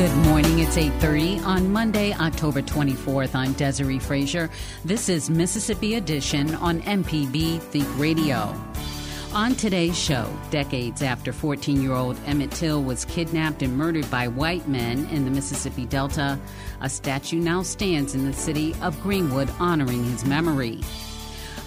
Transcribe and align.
Good 0.00 0.16
morning. 0.24 0.60
It's 0.60 0.78
8:30 0.78 1.44
on 1.44 1.70
Monday, 1.70 2.14
October 2.14 2.62
24th. 2.62 3.34
I'm 3.34 3.52
Desare 3.52 4.00
Frazier. 4.00 4.48
This 4.82 5.10
is 5.10 5.28
Mississippi 5.28 5.96
Edition 5.96 6.54
on 6.54 6.80
MPB 6.80 7.58
Think 7.58 7.86
Radio. 7.98 8.58
On 9.34 9.54
today's 9.54 9.98
show, 9.98 10.26
decades 10.50 11.02
after 11.02 11.34
14-year-old 11.34 12.16
Emmett 12.24 12.50
Till 12.50 12.82
was 12.82 13.04
kidnapped 13.04 13.60
and 13.60 13.76
murdered 13.76 14.10
by 14.10 14.26
white 14.26 14.66
men 14.66 15.06
in 15.08 15.26
the 15.26 15.30
Mississippi 15.30 15.84
Delta, 15.84 16.38
a 16.80 16.88
statue 16.88 17.38
now 17.38 17.60
stands 17.62 18.14
in 18.14 18.24
the 18.24 18.32
city 18.32 18.74
of 18.80 18.98
Greenwood 19.02 19.50
honoring 19.58 20.02
his 20.04 20.24
memory. 20.24 20.80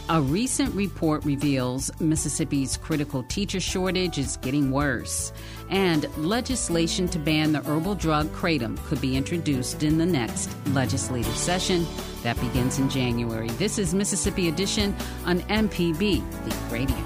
A 0.10 0.22
recent 0.22 0.76
report 0.76 1.24
reveals 1.24 1.90
Mississippi's 2.02 2.76
critical 2.76 3.24
teacher 3.24 3.62
shortage 3.62 4.18
is 4.18 4.36
getting 4.38 4.70
worse, 4.70 5.32
and 5.70 6.06
legislation 6.18 7.08
to 7.08 7.20
ban 7.20 7.54
the 7.54 7.62
herbal 7.62 7.96
drug 7.96 8.28
kratom 8.34 8.78
could 8.84 9.00
be 9.00 9.16
introduced 9.16 9.82
in 9.82 9.98
the 9.98 10.06
next 10.06 10.50
legislative 10.74 11.36
session 11.38 11.88
that 12.22 12.38
begins 12.42 12.80
in 12.80 12.90
January. 12.90 13.48
This 13.52 13.80
is 13.80 13.94
Mississippi 13.94 14.50
Edition 14.50 14.94
on 15.26 15.40
MPB, 15.44 16.22
the 16.44 16.74
radio. 16.74 16.98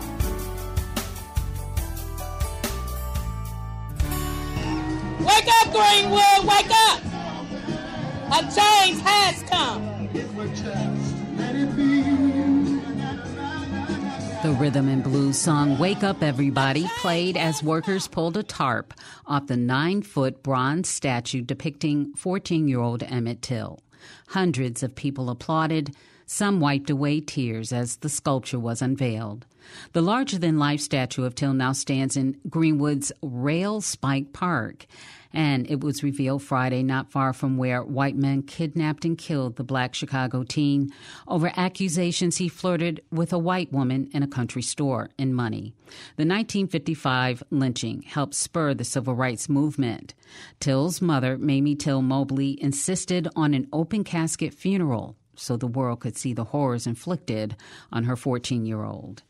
Wake 5.23 5.47
up, 5.61 5.71
Greenwood! 5.71 6.47
Wake 6.49 6.71
up! 6.71 6.99
A 8.29 8.41
change 8.41 8.99
has 9.03 9.43
come. 9.43 9.97
Rhythm 14.59 14.89
and 14.89 15.03
blues 15.03 15.37
song 15.37 15.77
Wake 15.77 16.03
Up 16.03 16.23
Everybody 16.23 16.87
played 16.97 17.37
as 17.37 17.61
workers 17.61 18.07
pulled 18.07 18.37
a 18.37 18.43
tarp 18.43 18.93
off 19.27 19.45
the 19.45 19.55
nine 19.55 20.01
foot 20.01 20.41
bronze 20.41 20.89
statue 20.89 21.41
depicting 21.41 22.13
14 22.15 22.67
year 22.67 22.79
old 22.79 23.03
Emmett 23.03 23.43
Till. 23.43 23.79
Hundreds 24.29 24.81
of 24.81 24.95
people 24.95 25.29
applauded. 25.29 25.95
Some 26.29 26.59
wiped 26.59 26.89
away 26.89 27.21
tears 27.21 27.71
as 27.71 27.95
the 27.97 28.09
sculpture 28.09 28.59
was 28.59 28.81
unveiled. 28.81 29.45
The 29.93 30.01
larger 30.01 30.37
than 30.37 30.59
life 30.59 30.81
statue 30.81 31.23
of 31.23 31.35
Till 31.35 31.53
now 31.53 31.71
stands 31.71 32.17
in 32.17 32.37
Greenwood's 32.49 33.13
Rail 33.21 33.79
Spike 33.79 34.33
Park 34.33 34.85
and 35.33 35.69
it 35.69 35.81
was 35.81 36.03
revealed 36.03 36.43
Friday 36.43 36.83
not 36.83 37.11
far 37.11 37.31
from 37.31 37.57
where 37.57 37.83
white 37.83 38.15
men 38.15 38.43
kidnapped 38.43 39.05
and 39.05 39.17
killed 39.17 39.55
the 39.55 39.63
black 39.63 39.93
Chicago 39.93 40.43
teen 40.43 40.91
over 41.27 41.51
accusations 41.55 42.37
he 42.37 42.49
flirted 42.49 43.01
with 43.11 43.31
a 43.31 43.39
white 43.39 43.71
woman 43.71 44.09
in 44.13 44.23
a 44.23 44.27
country 44.27 44.61
store 44.61 45.09
in 45.17 45.33
Money. 45.33 45.73
The 46.15 46.25
1955 46.25 47.43
lynching 47.51 48.01
helped 48.01 48.35
spur 48.35 48.73
the 48.73 48.83
civil 48.83 49.15
rights 49.15 49.47
movement. 49.47 50.13
Till's 50.59 51.01
mother, 51.01 51.37
Mamie 51.37 51.75
Till 51.75 52.01
Mobley, 52.01 52.61
insisted 52.61 53.27
on 53.35 53.53
an 53.53 53.67
open 53.71 54.03
casket 54.03 54.53
funeral 54.53 55.15
so 55.37 55.55
the 55.55 55.67
world 55.67 56.01
could 56.01 56.17
see 56.17 56.33
the 56.33 56.45
horrors 56.45 56.87
inflicted 56.87 57.55
on 57.91 58.03
her 58.03 58.15
14 58.15 58.65
year 58.65 58.83
old. 58.83 59.23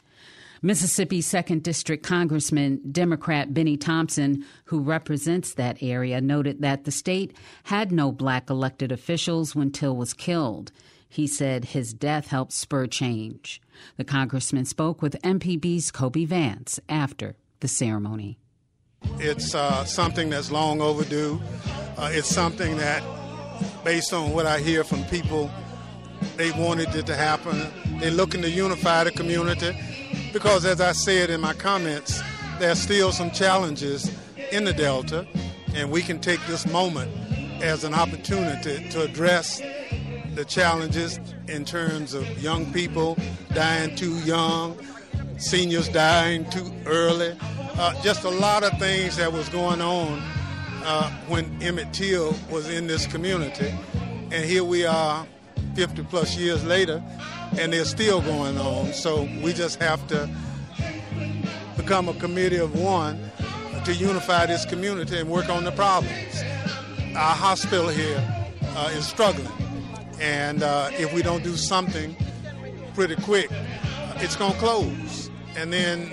Mississippi 0.61 1.21
2nd 1.21 1.61
District 1.61 2.03
Congressman 2.03 2.81
Democrat 2.91 3.53
Benny 3.53 3.77
Thompson, 3.77 4.43
who 4.65 4.79
represents 4.79 5.53
that 5.53 5.77
area, 5.81 6.19
noted 6.19 6.61
that 6.61 6.83
the 6.83 6.91
state 6.91 7.35
had 7.65 7.91
no 7.91 8.11
black 8.11 8.49
elected 8.49 8.91
officials 8.91 9.55
when 9.55 9.71
Till 9.71 9.95
was 9.95 10.13
killed. 10.13 10.71
He 11.09 11.27
said 11.27 11.65
his 11.65 11.93
death 11.93 12.27
helped 12.27 12.51
spur 12.51 12.87
change. 12.87 13.61
The 13.97 14.03
congressman 14.03 14.65
spoke 14.65 15.01
with 15.01 15.21
MPB's 15.21 15.91
Kobee 15.91 16.25
Vance 16.25 16.79
after 16.89 17.35
the 17.59 17.67
ceremony. 17.67 18.39
It's 19.19 19.53
uh, 19.53 19.85
something 19.85 20.29
that's 20.29 20.51
long 20.51 20.81
overdue. 20.81 21.41
Uh, 21.97 22.09
it's 22.11 22.27
something 22.27 22.77
that, 22.77 23.03
based 23.83 24.11
on 24.11 24.31
what 24.31 24.45
I 24.45 24.59
hear 24.59 24.83
from 24.83 25.03
people, 25.05 25.51
they 26.35 26.51
wanted 26.51 26.93
it 26.95 27.05
to 27.07 27.15
happen. 27.15 27.71
They're 27.99 28.11
looking 28.11 28.41
to 28.41 28.49
unify 28.49 29.03
the 29.03 29.11
community 29.11 29.75
because, 30.33 30.65
as 30.65 30.81
I 30.81 30.91
said 30.91 31.29
in 31.29 31.41
my 31.41 31.53
comments, 31.53 32.21
there 32.59 32.71
are 32.71 32.75
still 32.75 33.11
some 33.11 33.31
challenges 33.31 34.11
in 34.51 34.63
the 34.63 34.73
Delta, 34.73 35.27
and 35.73 35.91
we 35.91 36.01
can 36.01 36.19
take 36.19 36.39
this 36.47 36.65
moment 36.67 37.11
as 37.61 37.83
an 37.83 37.93
opportunity 37.93 38.87
to 38.89 39.01
address 39.01 39.61
the 40.35 40.45
challenges 40.45 41.19
in 41.47 41.65
terms 41.65 42.13
of 42.13 42.41
young 42.41 42.71
people 42.71 43.17
dying 43.53 43.95
too 43.95 44.15
young, 44.19 44.77
seniors 45.37 45.89
dying 45.89 46.47
too 46.51 46.71
early, 46.85 47.35
uh, 47.79 47.99
just 48.03 48.23
a 48.23 48.29
lot 48.29 48.63
of 48.63 48.77
things 48.79 49.17
that 49.17 49.31
was 49.31 49.49
going 49.49 49.81
on 49.81 50.21
uh, 50.83 51.11
when 51.27 51.61
Emmett 51.61 51.93
Till 51.93 52.35
was 52.51 52.69
in 52.69 52.87
this 52.87 53.07
community. 53.07 53.73
And 54.31 54.45
here 54.45 54.63
we 54.63 54.85
are 54.85 55.25
50 55.77 56.01
plus 56.05 56.35
years 56.35 56.65
later, 56.65 57.03
and 57.59 57.71
they're 57.71 57.85
still 57.85 58.19
going 58.19 58.57
on. 58.57 58.91
So 58.93 59.29
we 59.43 59.53
just 59.53 59.79
have 59.79 60.07
to 60.07 60.27
become 61.75 62.09
a 62.09 62.15
committee 62.15 62.57
of 62.57 62.73
one 62.73 63.29
to 63.85 63.93
unify 63.93 64.47
this 64.47 64.65
community 64.65 65.19
and 65.19 65.29
work 65.29 65.49
on 65.49 65.65
the 65.65 65.71
problems. 65.71 66.43
Our 67.15 67.35
hospital 67.35 67.89
here 67.89 68.17
uh, 68.75 68.89
is 68.93 69.05
struggling, 69.05 69.51
and 70.19 70.63
uh, 70.63 70.89
if 70.93 71.13
we 71.13 71.21
don't 71.21 71.43
do 71.43 71.55
something 71.55 72.17
pretty 72.95 73.15
quick, 73.17 73.51
it's 74.15 74.35
going 74.35 74.53
to 74.53 74.57
close. 74.57 75.29
And 75.55 75.71
then 75.71 76.09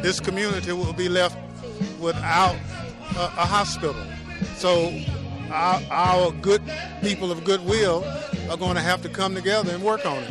this 0.00 0.20
community 0.20 0.70
will 0.70 0.92
be 0.92 1.08
left 1.08 1.36
without 1.98 2.54
a, 3.16 3.24
a 3.24 3.46
hospital. 3.46 4.00
So 4.54 4.96
our, 5.50 5.82
our 5.90 6.30
good 6.30 6.62
people 7.02 7.32
of 7.32 7.42
goodwill 7.42 8.04
are 8.50 8.56
going 8.56 8.74
to 8.74 8.80
have 8.80 9.02
to 9.02 9.08
come 9.08 9.34
together 9.34 9.72
and 9.72 9.82
work 9.82 10.04
on 10.06 10.22
it. 10.22 10.30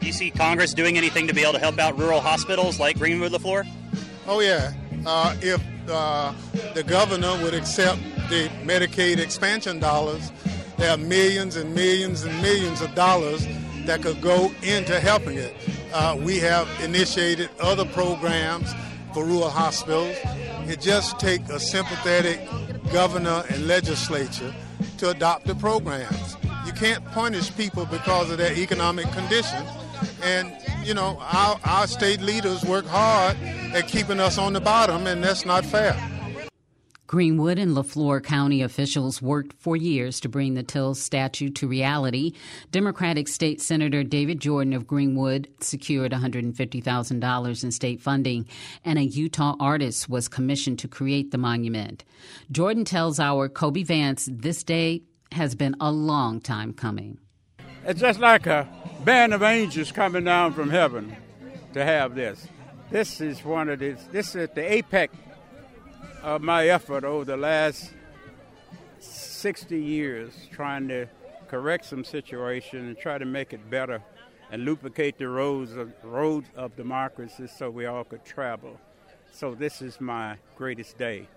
Do 0.00 0.06
you 0.06 0.12
see 0.12 0.30
Congress 0.30 0.74
doing 0.74 0.96
anything 0.96 1.26
to 1.26 1.34
be 1.34 1.42
able 1.42 1.54
to 1.54 1.58
help 1.58 1.78
out 1.78 1.98
rural 1.98 2.20
hospitals 2.20 2.78
like 2.78 2.98
Greenwood 2.98 3.32
Leflore? 3.32 3.64
Oh, 4.26 4.40
yeah. 4.40 4.72
Uh, 5.06 5.36
if 5.40 5.62
uh, 5.88 6.32
the 6.74 6.82
governor 6.82 7.32
would 7.42 7.54
accept 7.54 8.00
the 8.28 8.48
Medicaid 8.64 9.18
expansion 9.18 9.78
dollars, 9.78 10.32
there 10.76 10.90
are 10.90 10.96
millions 10.98 11.56
and 11.56 11.74
millions 11.74 12.24
and 12.24 12.42
millions 12.42 12.80
of 12.80 12.94
dollars 12.94 13.46
that 13.86 14.02
could 14.02 14.20
go 14.20 14.52
into 14.62 14.98
helping 15.00 15.38
it. 15.38 15.54
Uh, 15.92 16.16
we 16.20 16.38
have 16.38 16.68
initiated 16.82 17.48
other 17.60 17.84
programs 17.84 18.74
for 19.14 19.24
rural 19.24 19.48
hospitals. 19.48 20.16
It 20.68 20.80
just 20.80 21.18
takes 21.18 21.48
a 21.48 21.60
sympathetic 21.60 22.40
governor 22.92 23.44
and 23.48 23.66
legislature 23.66 24.52
to 24.98 25.10
adopt 25.10 25.46
the 25.46 25.54
programs. 25.54 26.25
Can't 26.76 27.04
punish 27.12 27.54
people 27.56 27.86
because 27.86 28.30
of 28.30 28.38
their 28.38 28.52
economic 28.52 29.10
condition. 29.12 29.64
And, 30.22 30.52
you 30.84 30.94
know, 30.94 31.18
our, 31.20 31.58
our 31.64 31.86
state 31.86 32.20
leaders 32.20 32.64
work 32.64 32.86
hard 32.86 33.36
at 33.74 33.88
keeping 33.88 34.20
us 34.20 34.38
on 34.38 34.52
the 34.52 34.60
bottom, 34.60 35.06
and 35.06 35.24
that's 35.24 35.46
not 35.46 35.64
fair. 35.64 35.96
Greenwood 37.06 37.56
and 37.56 37.76
LeFlore 37.76 38.20
County 38.20 38.62
officials 38.62 39.22
worked 39.22 39.52
for 39.60 39.76
years 39.76 40.18
to 40.18 40.28
bring 40.28 40.54
the 40.54 40.64
Till 40.64 40.92
statue 40.96 41.48
to 41.50 41.68
reality. 41.68 42.32
Democratic 42.72 43.28
State 43.28 43.60
Senator 43.60 44.02
David 44.02 44.40
Jordan 44.40 44.72
of 44.72 44.88
Greenwood 44.88 45.48
secured 45.60 46.10
$150,000 46.10 47.64
in 47.64 47.70
state 47.70 48.00
funding, 48.00 48.48
and 48.84 48.98
a 48.98 49.04
Utah 49.04 49.54
artist 49.60 50.08
was 50.08 50.26
commissioned 50.26 50.80
to 50.80 50.88
create 50.88 51.30
the 51.30 51.38
monument. 51.38 52.04
Jordan 52.50 52.84
tells 52.84 53.20
our 53.20 53.48
Kobee 53.48 53.84
Vance 53.84 54.28
this 54.30 54.64
day 54.64 55.02
has 55.32 55.54
been 55.54 55.76
a 55.80 55.90
long 55.90 56.40
time 56.40 56.72
coming. 56.72 57.18
It's 57.84 58.00
just 58.00 58.20
like 58.20 58.46
a 58.46 58.68
band 59.04 59.34
of 59.34 59.42
angels 59.42 59.92
coming 59.92 60.24
down 60.24 60.52
from 60.54 60.70
heaven 60.70 61.16
to 61.74 61.84
have 61.84 62.14
this. 62.14 62.48
This 62.90 63.20
is 63.20 63.44
one 63.44 63.68
of 63.68 63.78
the, 63.78 63.96
this 64.12 64.34
is 64.34 64.48
the 64.54 64.72
apex 64.72 65.14
of 66.22 66.42
my 66.42 66.68
effort 66.68 67.04
over 67.04 67.24
the 67.24 67.36
last 67.36 67.92
60 68.98 69.80
years 69.80 70.32
trying 70.50 70.88
to 70.88 71.06
correct 71.48 71.84
some 71.84 72.04
situation 72.04 72.86
and 72.86 72.98
try 72.98 73.18
to 73.18 73.24
make 73.24 73.52
it 73.52 73.70
better 73.70 74.02
and 74.50 74.64
lubricate 74.64 75.18
the 75.18 75.28
roads 75.28 75.72
of, 75.76 75.92
roads 76.02 76.48
of 76.56 76.76
democracy 76.76 77.46
so 77.46 77.70
we 77.70 77.86
all 77.86 78.04
could 78.04 78.24
travel. 78.24 78.78
So 79.32 79.54
this 79.54 79.82
is 79.82 80.00
my 80.00 80.36
greatest 80.56 80.98
day. 80.98 81.28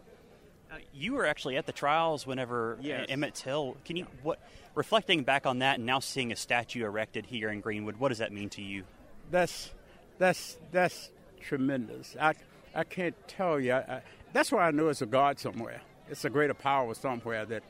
Uh, 0.72 0.76
you 0.94 1.14
were 1.14 1.26
actually 1.26 1.58
at 1.58 1.66
the 1.66 1.72
trials 1.72 2.28
whenever 2.28 2.78
yes. 2.82 3.08
Emmett 3.10 3.34
Till. 3.34 3.76
Can 3.86 3.96
you 3.96 4.06
what 4.22 4.40
reflecting 4.76 5.24
back 5.24 5.46
on 5.46 5.60
that 5.60 5.78
and 5.78 5.86
now 5.86 6.00
seeing 6.00 6.32
a 6.32 6.36
statue 6.36 6.86
erected 6.86 7.26
here 7.26 7.50
in 7.50 7.60
Greenwood? 7.62 7.98
What 7.98 8.10
does 8.10 8.20
that 8.20 8.32
mean 8.32 8.50
to 8.50 8.62
you? 8.62 8.84
That's 9.32 9.72
that's 10.20 10.58
that's 10.72 11.10
tremendous. 11.42 12.16
I 12.20 12.34
I 12.76 12.84
can't 12.84 13.16
tell 13.28 13.60
you. 13.60 13.74
I, 13.74 13.78
I, 13.78 14.02
that's 14.32 14.52
why 14.52 14.68
I 14.68 14.72
know 14.72 14.90
it's 14.90 15.02
a 15.02 15.08
God 15.08 15.40
somewhere. 15.40 15.82
It's 16.08 16.24
a 16.26 16.30
greater 16.30 16.54
power 16.54 16.94
somewhere 16.94 17.46
that 17.46 17.64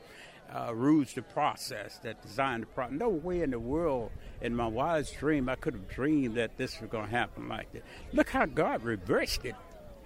uh, 0.54 0.74
rules 0.74 1.14
the 1.14 1.22
process, 1.22 1.98
that 1.98 2.20
designed 2.22 2.64
the 2.64 2.66
process. 2.66 2.98
No 2.98 3.08
way 3.08 3.42
in 3.42 3.50
the 3.50 3.58
world, 3.58 4.10
in 4.42 4.54
my 4.54 4.66
wildest 4.66 5.18
dream, 5.18 5.48
I 5.48 5.54
could 5.54 5.74
have 5.74 5.88
dreamed 5.88 6.36
that 6.36 6.56
this 6.56 6.80
was 6.80 6.90
going 6.90 7.06
to 7.06 7.10
happen 7.10 7.48
like 7.48 7.72
that. 7.72 7.82
Look 8.12 8.30
how 8.30 8.46
God 8.46 8.82
reversed 8.82 9.44
it 9.44 9.54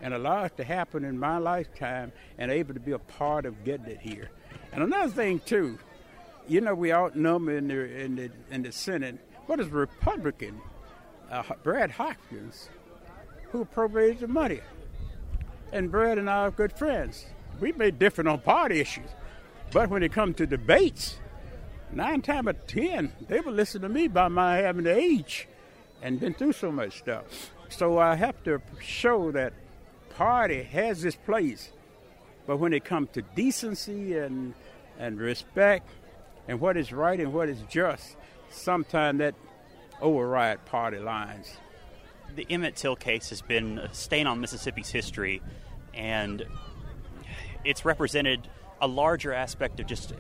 and 0.04 0.14
allowed 0.14 0.44
it 0.44 0.56
to 0.58 0.64
happen 0.64 1.04
in 1.04 1.18
my 1.18 1.38
lifetime 1.38 2.12
and 2.38 2.52
able 2.52 2.74
to 2.74 2.80
be 2.80 2.92
a 2.92 2.98
part 3.00 3.46
of 3.46 3.64
getting 3.64 3.86
it 3.86 3.98
here. 4.00 4.30
And 4.72 4.84
another 4.84 5.10
thing, 5.10 5.40
too, 5.40 5.80
you 6.46 6.60
know, 6.60 6.74
we 6.74 6.92
outnumber 6.92 7.56
in 7.56 7.66
the, 7.66 8.00
in 8.00 8.14
the, 8.14 8.30
in 8.52 8.62
the 8.62 8.70
Senate. 8.70 9.18
What 9.46 9.58
is 9.58 9.68
Republican? 9.68 10.60
Uh, 11.28 11.42
Brad 11.64 11.90
Hopkins, 11.90 12.68
who 13.50 13.62
appropriated 13.62 14.20
the 14.20 14.28
money 14.28 14.60
and 15.74 15.90
Brad 15.90 16.18
and 16.18 16.30
I 16.30 16.46
are 16.46 16.50
good 16.52 16.72
friends. 16.72 17.26
We 17.60 17.72
may 17.72 17.90
differ 17.90 18.26
on 18.28 18.40
party 18.40 18.80
issues, 18.80 19.10
but 19.72 19.90
when 19.90 20.02
it 20.04 20.12
comes 20.12 20.36
to 20.36 20.46
debates, 20.46 21.18
nine 21.92 22.22
times 22.22 22.48
out 22.48 22.54
of 22.54 22.66
ten, 22.68 23.12
they 23.28 23.40
will 23.40 23.52
listen 23.52 23.82
to 23.82 23.88
me 23.88 24.06
by 24.06 24.28
my 24.28 24.58
having 24.58 24.84
the 24.84 24.96
age 24.96 25.48
and 26.00 26.20
been 26.20 26.32
through 26.32 26.52
so 26.52 26.70
much 26.70 26.98
stuff. 26.98 27.24
So 27.68 27.98
I 27.98 28.14
have 28.14 28.42
to 28.44 28.62
show 28.80 29.32
that 29.32 29.52
party 30.14 30.62
has 30.62 31.04
its 31.04 31.16
place, 31.16 31.70
but 32.46 32.58
when 32.58 32.72
it 32.72 32.84
comes 32.84 33.10
to 33.12 33.22
decency 33.22 34.16
and 34.16 34.54
and 34.98 35.18
respect 35.18 35.88
and 36.46 36.60
what 36.60 36.76
is 36.76 36.92
right 36.92 37.18
and 37.18 37.32
what 37.32 37.48
is 37.48 37.58
just, 37.68 38.16
sometimes 38.50 39.18
that 39.18 39.34
override 40.00 40.64
party 40.66 40.98
lines. 40.98 41.56
The 42.36 42.46
Emmett 42.48 42.76
Till 42.76 42.96
case 42.96 43.30
has 43.30 43.42
been 43.42 43.78
a 43.78 43.92
stain 43.94 44.26
on 44.26 44.40
Mississippi's 44.40 44.90
history 44.90 45.42
and 45.92 46.44
it's 47.64 47.84
represented 47.84 48.48
a 48.80 48.86
larger 48.86 49.32
aspect 49.32 49.80
of 49.80 49.86
just 49.86 50.12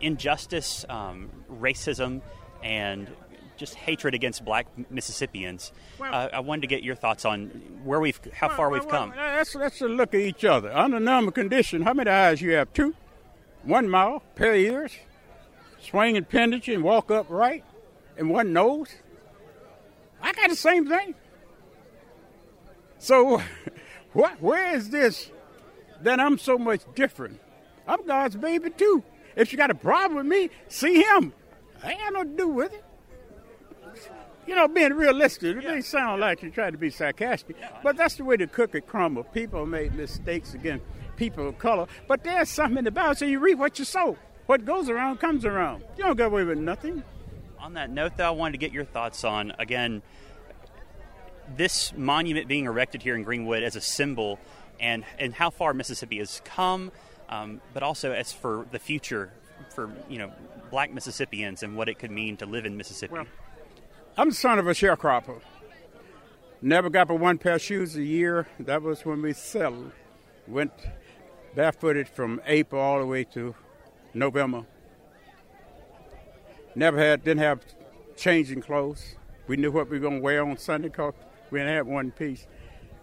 injustice, 0.00 0.84
um, 0.88 1.30
racism, 1.50 2.22
and 2.62 3.10
just 3.56 3.74
hatred 3.74 4.14
against 4.14 4.44
black 4.44 4.66
Mississippians. 4.90 5.72
Well, 5.98 6.12
uh, 6.12 6.28
I 6.32 6.40
wanted 6.40 6.62
to 6.62 6.66
get 6.66 6.82
your 6.82 6.94
thoughts 6.94 7.24
on 7.24 7.46
where 7.84 8.00
we've, 8.00 8.20
how 8.32 8.48
well, 8.48 8.56
far 8.56 8.70
well, 8.70 8.80
we've 8.80 8.88
come. 8.88 9.12
Let's, 9.16 9.54
let's 9.54 9.80
look 9.80 10.14
at 10.14 10.20
each 10.20 10.44
other. 10.44 10.72
Under 10.72 11.00
normal 11.00 11.32
condition, 11.32 11.82
how 11.82 11.94
many 11.94 12.10
eyes 12.10 12.40
you 12.40 12.52
have? 12.52 12.72
Two, 12.72 12.94
one 13.62 13.88
mouth, 13.88 14.22
pair 14.34 14.52
of 14.52 14.58
ears, 14.58 14.92
swing 15.80 16.22
pendulum, 16.24 16.62
and 16.66 16.82
walk 16.84 17.10
upright, 17.10 17.64
and 18.16 18.30
one 18.30 18.52
nose. 18.52 18.88
I 20.22 20.32
got 20.32 20.50
the 20.50 20.56
same 20.56 20.88
thing. 20.88 21.14
So 22.98 23.42
What? 24.16 24.40
Where 24.40 24.74
is 24.74 24.88
this 24.88 25.30
that 26.00 26.18
I'm 26.20 26.38
so 26.38 26.56
much 26.56 26.80
different? 26.94 27.38
I'm 27.86 28.06
God's 28.06 28.34
baby 28.34 28.70
too. 28.70 29.04
If 29.36 29.52
you 29.52 29.58
got 29.58 29.70
a 29.70 29.74
problem 29.74 30.16
with 30.16 30.24
me, 30.24 30.48
see 30.68 31.02
him. 31.02 31.34
I 31.84 31.90
ain't 31.90 32.00
got 32.00 32.12
no 32.14 32.24
to 32.24 32.30
do 32.30 32.48
with 32.48 32.72
it. 32.72 32.82
You 34.46 34.54
know, 34.54 34.68
being 34.68 34.92
realistic, 34.92 35.56
it 35.56 35.64
may 35.64 35.80
sound 35.80 36.20
like 36.20 36.42
you're 36.42 36.52
trying 36.52 36.72
to 36.72 36.78
be 36.78 36.90
sarcastic, 36.90 37.56
but 37.82 37.96
that's 37.96 38.14
the 38.14 38.24
way 38.24 38.36
the 38.36 38.46
cookie 38.46 38.80
crumbles. 38.80 39.26
People 39.32 39.66
make 39.66 39.92
mistakes 39.92 40.54
against 40.54 40.84
people 41.16 41.48
of 41.48 41.58
color, 41.58 41.86
but 42.06 42.22
there's 42.22 42.48
something 42.48 42.78
in 42.78 42.84
the 42.84 42.90
Bible. 42.90 43.14
So 43.14 43.24
you 43.24 43.40
reap 43.40 43.58
what 43.58 43.78
you 43.78 43.84
sow. 43.84 44.16
What 44.46 44.64
goes 44.64 44.88
around 44.88 45.18
comes 45.18 45.44
around. 45.44 45.82
You 45.96 46.04
don't 46.04 46.16
get 46.16 46.26
away 46.26 46.44
with 46.44 46.58
nothing. 46.58 47.02
On 47.58 47.74
that 47.74 47.90
note, 47.90 48.16
though, 48.16 48.28
I 48.28 48.30
wanted 48.30 48.52
to 48.52 48.58
get 48.58 48.72
your 48.72 48.84
thoughts 48.84 49.24
on, 49.24 49.52
again, 49.58 50.02
this 51.56 51.92
monument 51.96 52.46
being 52.46 52.66
erected 52.66 53.02
here 53.02 53.16
in 53.16 53.24
Greenwood 53.24 53.64
as 53.64 53.74
a 53.74 53.80
symbol 53.80 54.38
and, 54.78 55.04
and 55.18 55.34
how 55.34 55.50
far 55.50 55.74
Mississippi 55.74 56.18
has 56.18 56.40
come, 56.44 56.92
um, 57.28 57.60
but 57.74 57.82
also 57.82 58.12
as 58.12 58.32
for 58.32 58.66
the 58.70 58.78
future 58.78 59.32
for 59.70 59.90
you 60.08 60.18
know 60.18 60.30
black 60.70 60.92
Mississippians 60.92 61.62
and 61.62 61.76
what 61.76 61.88
it 61.88 61.98
could 61.98 62.10
mean 62.10 62.36
to 62.38 62.46
live 62.46 62.66
in 62.66 62.76
Mississippi. 62.76 63.14
Well, 63.14 63.26
I'm 64.18 64.30
the 64.30 64.34
son 64.34 64.58
of 64.58 64.66
a 64.66 64.70
sharecropper. 64.70 65.42
Never 66.62 66.88
got 66.88 67.08
but 67.08 67.16
one 67.16 67.36
pair 67.36 67.56
of 67.56 67.60
shoes 67.60 67.96
a 67.96 68.02
year. 68.02 68.48
That 68.58 68.80
was 68.80 69.04
when 69.04 69.20
we 69.20 69.34
settled. 69.34 69.92
Went 70.48 70.72
barefooted 71.54 72.08
from 72.08 72.40
April 72.46 72.80
all 72.80 73.00
the 73.00 73.06
way 73.06 73.24
to 73.24 73.54
November. 74.14 74.64
Never 76.74 76.96
had, 76.96 77.24
didn't 77.24 77.42
have 77.42 77.60
changing 78.16 78.62
clothes. 78.62 79.16
We 79.48 79.58
knew 79.58 79.70
what 79.70 79.90
we 79.90 79.98
were 79.98 80.02
going 80.08 80.20
to 80.20 80.22
wear 80.22 80.42
on 80.42 80.56
Sunday 80.56 80.88
because 80.88 81.12
we 81.50 81.58
didn't 81.58 81.74
have 81.74 81.86
one 81.86 82.10
piece. 82.10 82.46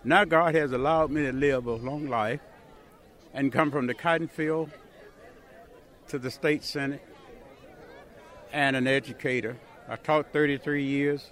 Now 0.04 0.26
God 0.26 0.56
has 0.56 0.72
allowed 0.72 1.12
me 1.12 1.28
to 1.28 1.32
live 1.32 1.68
a 1.68 1.76
long 1.76 2.08
life 2.08 2.42
and 3.36 3.52
come 3.52 3.70
from 3.70 3.86
the 3.86 3.94
cotton 3.94 4.30
field 4.30 4.72
to 6.08 6.18
the 6.18 6.32
state 6.32 6.64
senate 6.64 7.06
and 8.52 8.76
an 8.76 8.88
educator. 8.88 9.60
I 9.88 9.96
taught 9.98 10.32
33 10.32 10.84
years, 10.84 11.30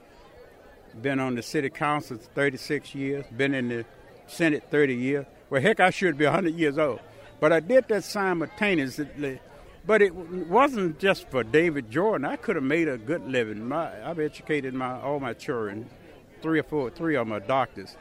been 1.01 1.19
on 1.19 1.35
the 1.35 1.41
city 1.41 1.69
council 1.69 2.17
36 2.35 2.93
years, 2.93 3.25
been 3.35 3.53
in 3.53 3.69
the 3.69 3.85
senate 4.27 4.63
30 4.69 4.95
years. 4.95 5.25
Well, 5.49 5.61
heck, 5.61 5.79
I 5.79 5.89
should 5.89 6.17
be 6.17 6.25
100 6.25 6.55
years 6.55 6.77
old. 6.77 6.99
But 7.39 7.51
I 7.51 7.59
did 7.59 7.87
that 7.87 8.03
simultaneously. 8.03 9.39
But 9.85 10.01
it 10.01 10.13
wasn't 10.13 10.99
just 10.99 11.27
for 11.29 11.43
David 11.43 11.89
Jordan. 11.89 12.25
I 12.25 12.35
could 12.35 12.55
have 12.55 12.63
made 12.63 12.87
a 12.87 12.97
good 12.97 13.27
living. 13.27 13.67
My, 13.67 14.07
I've 14.07 14.19
educated 14.19 14.73
my 14.73 14.99
all 14.99 15.19
my 15.19 15.33
children 15.33 15.89
three 16.41 16.59
or 16.59 16.63
four, 16.63 16.89
three 16.89 17.15
of 17.15 17.27
my 17.27 17.39
doctors. 17.39 17.95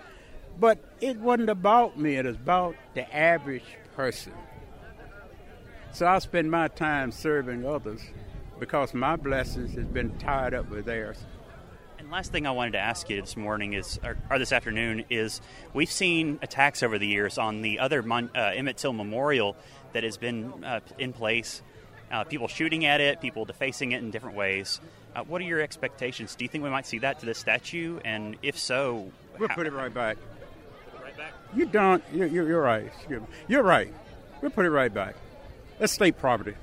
But 0.58 0.78
it 1.00 1.18
wasn't 1.18 1.48
about 1.48 1.98
me, 1.98 2.16
it 2.16 2.26
was 2.26 2.36
about 2.36 2.74
the 2.94 3.14
average 3.14 3.64
person. 3.96 4.32
So 5.92 6.06
I 6.06 6.18
spend 6.18 6.50
my 6.50 6.68
time 6.68 7.12
serving 7.12 7.64
others 7.66 8.00
because 8.60 8.94
my 8.94 9.16
blessings 9.16 9.74
has 9.74 9.86
been 9.86 10.16
tied 10.18 10.54
up 10.54 10.70
with 10.70 10.84
theirs. 10.84 11.18
And 11.98 12.10
last 12.10 12.30
thing 12.32 12.46
I 12.46 12.50
wanted 12.52 12.72
to 12.72 12.78
ask 12.78 13.10
you 13.10 13.20
this 13.20 13.36
morning 13.36 13.72
is, 13.72 13.98
or, 14.04 14.16
or 14.30 14.38
this 14.38 14.52
afternoon, 14.52 15.04
is 15.10 15.40
we've 15.74 15.90
seen 15.90 16.38
attacks 16.42 16.82
over 16.82 16.98
the 16.98 17.06
years 17.06 17.38
on 17.38 17.62
the 17.62 17.78
other 17.78 18.02
Mon- 18.02 18.30
uh, 18.34 18.52
Emmett 18.54 18.76
Till 18.76 18.92
Memorial 18.92 19.56
that 19.92 20.04
has 20.04 20.16
been 20.16 20.64
uh, 20.64 20.80
in 20.98 21.12
place. 21.12 21.62
Uh, 22.10 22.24
people 22.24 22.48
shooting 22.48 22.84
at 22.84 23.00
it, 23.00 23.20
people 23.20 23.44
defacing 23.44 23.92
it 23.92 24.02
in 24.02 24.10
different 24.10 24.36
ways. 24.36 24.80
Uh, 25.14 25.24
what 25.24 25.40
are 25.40 25.44
your 25.44 25.60
expectations? 25.60 26.34
Do 26.34 26.44
you 26.44 26.48
think 26.48 26.64
we 26.64 26.70
might 26.70 26.86
see 26.86 26.98
that 26.98 27.20
to 27.20 27.26
the 27.26 27.34
statue? 27.34 27.98
And 28.04 28.36
if 28.42 28.58
so, 28.58 29.10
we'll 29.38 29.48
how- 29.48 29.54
put 29.54 29.66
it 29.66 29.72
right 29.72 29.92
back. 29.92 30.16
right 31.02 31.16
back. 31.16 31.32
You 31.54 31.66
don't. 31.66 32.02
You're, 32.12 32.28
you're 32.28 32.62
right. 32.62 32.92
You're 33.48 33.62
right. 33.62 33.92
We'll 34.40 34.50
put 34.50 34.64
it 34.64 34.70
right 34.70 34.92
back. 34.92 35.16
That's 35.78 35.92
state 35.92 36.18
property. 36.18 36.54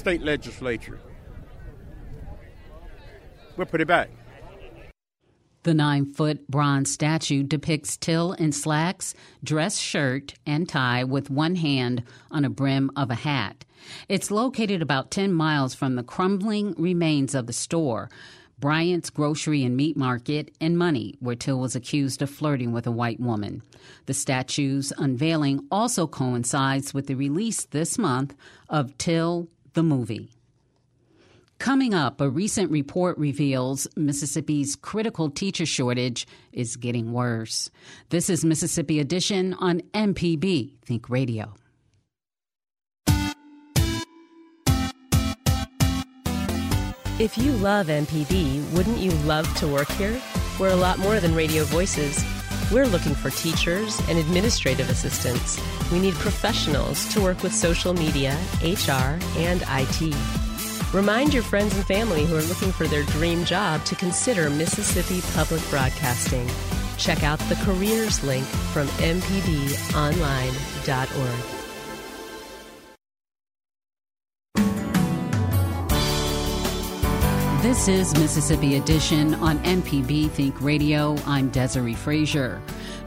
State 0.00 0.22
legislature. 0.22 0.98
We'll 3.58 3.66
put 3.66 3.82
it 3.82 3.86
back. 3.86 4.08
The 5.64 5.74
nine 5.74 6.06
foot 6.06 6.48
bronze 6.48 6.90
statue 6.90 7.42
depicts 7.42 7.98
Till 7.98 8.32
in 8.32 8.52
slacks, 8.52 9.12
dress 9.44 9.76
shirt, 9.76 10.32
and 10.46 10.66
tie 10.66 11.04
with 11.04 11.28
one 11.28 11.56
hand 11.56 12.02
on 12.30 12.46
a 12.46 12.48
brim 12.48 12.90
of 12.96 13.10
a 13.10 13.14
hat. 13.14 13.66
It's 14.08 14.30
located 14.30 14.80
about 14.80 15.10
10 15.10 15.34
miles 15.34 15.74
from 15.74 15.96
the 15.96 16.02
crumbling 16.02 16.74
remains 16.78 17.34
of 17.34 17.46
the 17.46 17.52
store. 17.52 18.08
Bryant's 18.58 19.10
Grocery 19.10 19.64
and 19.64 19.76
Meat 19.76 19.98
Market, 19.98 20.50
and 20.62 20.78
Money, 20.78 21.14
where 21.20 21.36
Till 21.36 21.60
was 21.60 21.76
accused 21.76 22.22
of 22.22 22.30
flirting 22.30 22.72
with 22.72 22.86
a 22.86 22.90
white 22.90 23.20
woman. 23.20 23.62
The 24.06 24.14
statue's 24.14 24.94
unveiling 24.96 25.66
also 25.70 26.06
coincides 26.06 26.94
with 26.94 27.06
the 27.06 27.16
release 27.16 27.66
this 27.66 27.98
month 27.98 28.34
of 28.70 28.96
Till 28.96 29.48
the 29.74 29.82
Movie. 29.82 30.30
Coming 31.58 31.92
up, 31.92 32.22
a 32.22 32.30
recent 32.30 32.70
report 32.70 33.18
reveals 33.18 33.86
Mississippi's 33.94 34.76
critical 34.76 35.28
teacher 35.28 35.66
shortage 35.66 36.26
is 36.52 36.76
getting 36.76 37.12
worse. 37.12 37.70
This 38.08 38.30
is 38.30 38.46
Mississippi 38.46 38.98
Edition 38.98 39.52
on 39.54 39.82
MPB 39.92 40.72
Think 40.82 41.10
Radio. 41.10 41.52
If 47.20 47.36
you 47.36 47.52
love 47.52 47.88
MPB, 47.88 48.72
wouldn't 48.72 48.96
you 48.96 49.10
love 49.26 49.54
to 49.56 49.68
work 49.68 49.90
here? 49.90 50.18
We're 50.58 50.70
a 50.70 50.76
lot 50.76 50.98
more 50.98 51.20
than 51.20 51.34
radio 51.34 51.64
voices. 51.64 52.24
We're 52.70 52.86
looking 52.86 53.16
for 53.16 53.30
teachers 53.30 53.98
and 54.08 54.16
administrative 54.16 54.88
assistants. 54.90 55.60
We 55.90 55.98
need 55.98 56.14
professionals 56.14 57.12
to 57.12 57.20
work 57.20 57.42
with 57.42 57.52
social 57.52 57.92
media, 57.92 58.38
HR, 58.62 59.18
and 59.36 59.64
IT. 59.66 60.14
Remind 60.94 61.34
your 61.34 61.42
friends 61.42 61.74
and 61.74 61.84
family 61.84 62.24
who 62.24 62.36
are 62.36 62.42
looking 62.42 62.70
for 62.70 62.86
their 62.86 63.02
dream 63.02 63.44
job 63.44 63.84
to 63.86 63.96
consider 63.96 64.48
Mississippi 64.50 65.20
Public 65.34 65.68
Broadcasting. 65.68 66.48
Check 66.96 67.24
out 67.24 67.40
the 67.48 67.56
careers 67.64 68.22
link 68.22 68.46
from 68.72 68.86
mpbonline.org. 68.86 71.59
This 77.62 77.88
is 77.88 78.14
Mississippi 78.14 78.76
Edition 78.76 79.34
on 79.34 79.58
MPB 79.58 80.30
Think 80.30 80.58
Radio. 80.62 81.14
I'm 81.26 81.50
Desare 81.50 81.94
Frazier. 81.94 82.58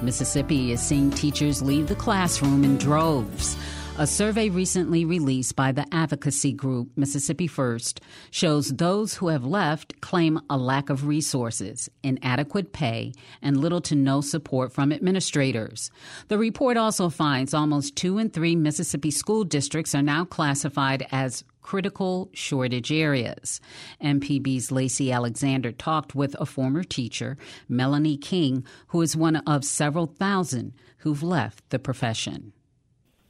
Mississippi 0.04 0.72
is 0.72 0.80
seeing 0.80 1.10
teachers 1.10 1.64
leave 1.64 1.88
the 1.88 1.96
classroom 1.96 2.64
in 2.64 2.78
droves. 2.78 3.58
A 4.00 4.08
survey 4.08 4.50
recently 4.50 5.06
released 5.06 5.56
by 5.56 5.72
the 5.72 5.86
advocacy 5.94 6.52
group 6.52 6.90
Mississippi 6.96 7.46
First 7.46 8.02
shows 8.32 8.70
those 8.70 9.14
who 9.14 9.28
have 9.28 9.46
left 9.46 10.02
claim 10.02 10.42
a 10.50 10.58
lack 10.58 10.90
of 10.90 11.06
resources, 11.06 11.92
inadequate 12.02 12.74
pay, 12.74 13.14
and 13.40 13.56
little 13.56 13.82
to 13.82 13.94
no 13.94 14.20
support 14.22 14.74
from 14.74 14.92
administrators. 14.92 15.92
The 16.28 16.40
report 16.40 16.76
also 16.76 17.10
finds 17.10 17.54
almost 17.54 17.96
two 17.96 18.18
in 18.18 18.32
three 18.32 18.56
Mississippi 18.56 19.12
school 19.12 19.44
districts 19.44 19.94
are 19.94 20.02
now 20.02 20.26
classified 20.26 21.06
as 21.12 21.44
critical 21.62 22.32
shortage 22.34 22.92
areas. 22.92 23.62
MPB's 24.04 24.72
Lacey 24.72 25.12
Alexander 25.12 25.72
talked 25.72 26.16
with 26.16 26.36
a 26.40 26.48
former 26.48 26.84
teacher, 26.84 27.38
Melanie 27.70 28.18
King, 28.18 28.66
who 28.88 29.04
is 29.04 29.16
one 29.16 29.36
of 29.36 29.64
several 29.64 30.08
thousand 30.08 30.74
who've 30.98 31.22
left 31.22 31.70
the 31.70 31.78
profession. 31.78 32.54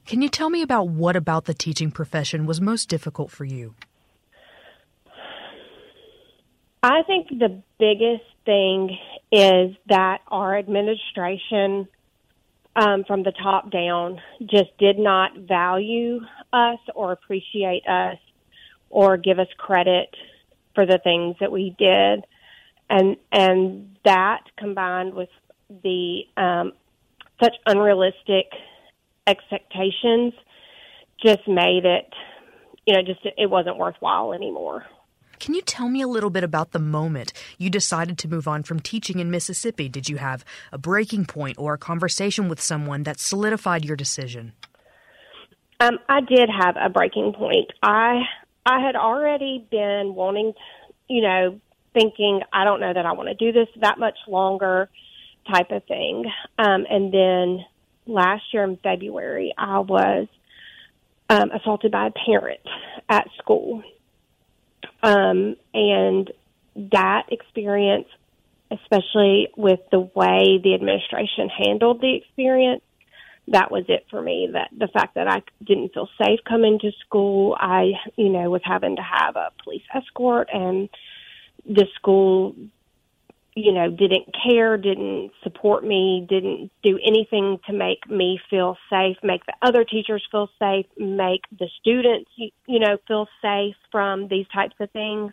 Can 0.06 0.22
you 0.22 0.30
tell 0.30 0.50
me 0.50 0.62
about 0.62 0.90
what 0.90 1.16
about 1.16 1.46
the 1.46 1.54
teaching 1.54 1.90
profession 1.90 2.46
was 2.46 2.60
most 2.60 2.90
difficult 2.90 3.32
for 3.32 3.46
you? 3.46 3.74
I 6.82 7.04
think 7.08 7.30
the 7.30 7.62
biggest 7.80 8.26
thing 8.46 8.98
is 9.32 9.76
that 9.88 10.20
our 10.28 10.58
administration, 10.58 11.88
um, 12.76 13.06
from 13.06 13.24
the 13.24 13.32
top 13.32 13.72
down, 13.72 14.20
just 14.42 14.78
did 14.78 15.00
not 15.00 15.38
value 15.38 16.20
us 16.52 16.80
or 16.94 17.14
appreciate 17.14 17.88
us 17.88 18.18
or 18.90 19.16
give 19.16 19.40
us 19.40 19.48
credit 19.58 20.14
for 20.76 20.86
the 20.86 21.00
things 21.02 21.38
that 21.40 21.52
we 21.52 21.74
did, 21.80 22.26
and 22.90 23.16
and 23.32 23.96
that 24.04 24.42
combined 24.58 25.14
with 25.14 25.30
the 25.84 26.24
um, 26.36 26.74
such 27.42 27.56
unrealistic 27.66 28.48
expectations 29.28 30.34
just 31.24 31.48
made 31.48 31.86
it, 31.86 32.14
you 32.86 32.94
know, 32.94 33.02
just 33.02 33.22
it 33.38 33.50
wasn't 33.50 33.78
worthwhile 33.78 34.34
anymore. 34.34 34.86
Can 35.40 35.54
you 35.54 35.62
tell 35.62 35.90
me 35.90 36.02
a 36.02 36.08
little 36.08 36.30
bit 36.30 36.44
about 36.44 36.72
the 36.72 36.80
moment 36.80 37.34
you 37.58 37.70
decided 37.70 38.18
to 38.20 38.28
move 38.28 38.48
on 38.48 38.64
from 38.64 38.80
teaching 38.80 39.20
in 39.20 39.30
Mississippi? 39.30 39.90
Did 39.90 40.08
you 40.08 40.18
have 40.18 40.46
a 40.72 40.78
breaking 40.78 41.26
point 41.26 41.58
or 41.60 41.74
a 41.74 41.78
conversation 41.78 42.48
with 42.48 42.62
someone 42.62 43.04
that 43.04 43.20
solidified 43.20 43.84
your 43.84 43.98
decision? 43.98 44.54
Um, 45.80 46.00
I 46.08 46.22
did 46.22 46.50
have 46.50 46.76
a 46.80 46.90
breaking 46.90 47.34
point. 47.34 47.72
I 47.82 48.22
I 48.66 48.80
had 48.80 48.96
already 48.96 49.66
been 49.70 50.16
wanting, 50.16 50.54
you 51.10 51.22
know, 51.22 51.60
thinking 51.94 52.42
I 52.54 52.64
don't 52.64 52.80
know 52.80 52.94
that 52.94 53.06
I 53.06 53.12
want 53.12 53.28
to 53.28 53.36
do 53.36 53.52
this 53.52 53.68
that 53.82 54.00
much 54.00 54.18
longer, 54.28 54.90
type 55.52 55.72
of 55.72 55.84
thing. 55.86 56.24
Um, 56.58 56.86
and 56.90 57.14
then 57.14 57.66
last 58.06 58.44
year 58.54 58.64
in 58.64 58.78
February, 58.78 59.54
I 59.58 59.80
was 59.80 60.28
um, 61.30 61.52
assaulted 61.52 61.92
by 61.92 62.08
a 62.08 62.12
parent 62.12 62.62
at 63.10 63.28
school. 63.38 63.84
Um, 65.02 65.56
and 65.74 66.32
that 66.76 67.24
experience, 67.30 68.08
especially 68.72 69.50
with 69.56 69.80
the 69.92 70.00
way 70.00 70.60
the 70.64 70.74
administration 70.74 71.50
handled 71.50 72.02
the 72.02 72.16
experience, 72.16 72.82
that 73.50 73.72
was 73.72 73.86
it 73.90 74.06
for 74.10 74.22
me. 74.22 74.50
That 74.54 74.70
the 74.78 74.88
fact 74.88 75.16
that 75.16 75.28
I 75.28 75.44
didn't 75.64 75.94
feel 75.94 76.08
safe 76.18 76.40
coming 76.48 76.80
to 76.80 76.92
school, 77.06 77.58
I, 77.60 77.92
you 78.16 78.30
know, 78.30 78.50
was 78.50 78.62
having 78.64 78.96
to 78.96 79.02
have 79.02 79.36
a 79.36 79.52
police 79.64 79.84
escort, 79.94 80.50
and 80.54 80.90
the 81.66 81.86
school 81.96 82.56
you 83.56 83.72
know, 83.72 83.90
didn't 83.90 84.34
care, 84.44 84.78
didn't 84.78 85.32
support 85.44 85.84
me, 85.84 86.26
didn't 86.28 86.72
do 86.82 87.00
anything 87.06 87.60
to 87.68 87.74
make 87.74 88.10
me 88.10 88.40
feel 88.50 88.78
safe, 88.90 89.18
make 89.24 89.46
the 89.46 89.54
other 89.62 89.84
teachers 89.84 90.24
feel 90.32 90.50
safe, 90.60 90.86
make 90.98 91.42
the 91.58 91.70
students, 91.80 92.30
you, 92.36 92.50
you 92.68 92.80
know, 92.80 92.98
feel 93.08 93.28
safe 93.42 93.76
from 93.92 94.28
these 94.28 94.48
types 94.54 94.76
of 94.80 94.90
things. 94.92 95.32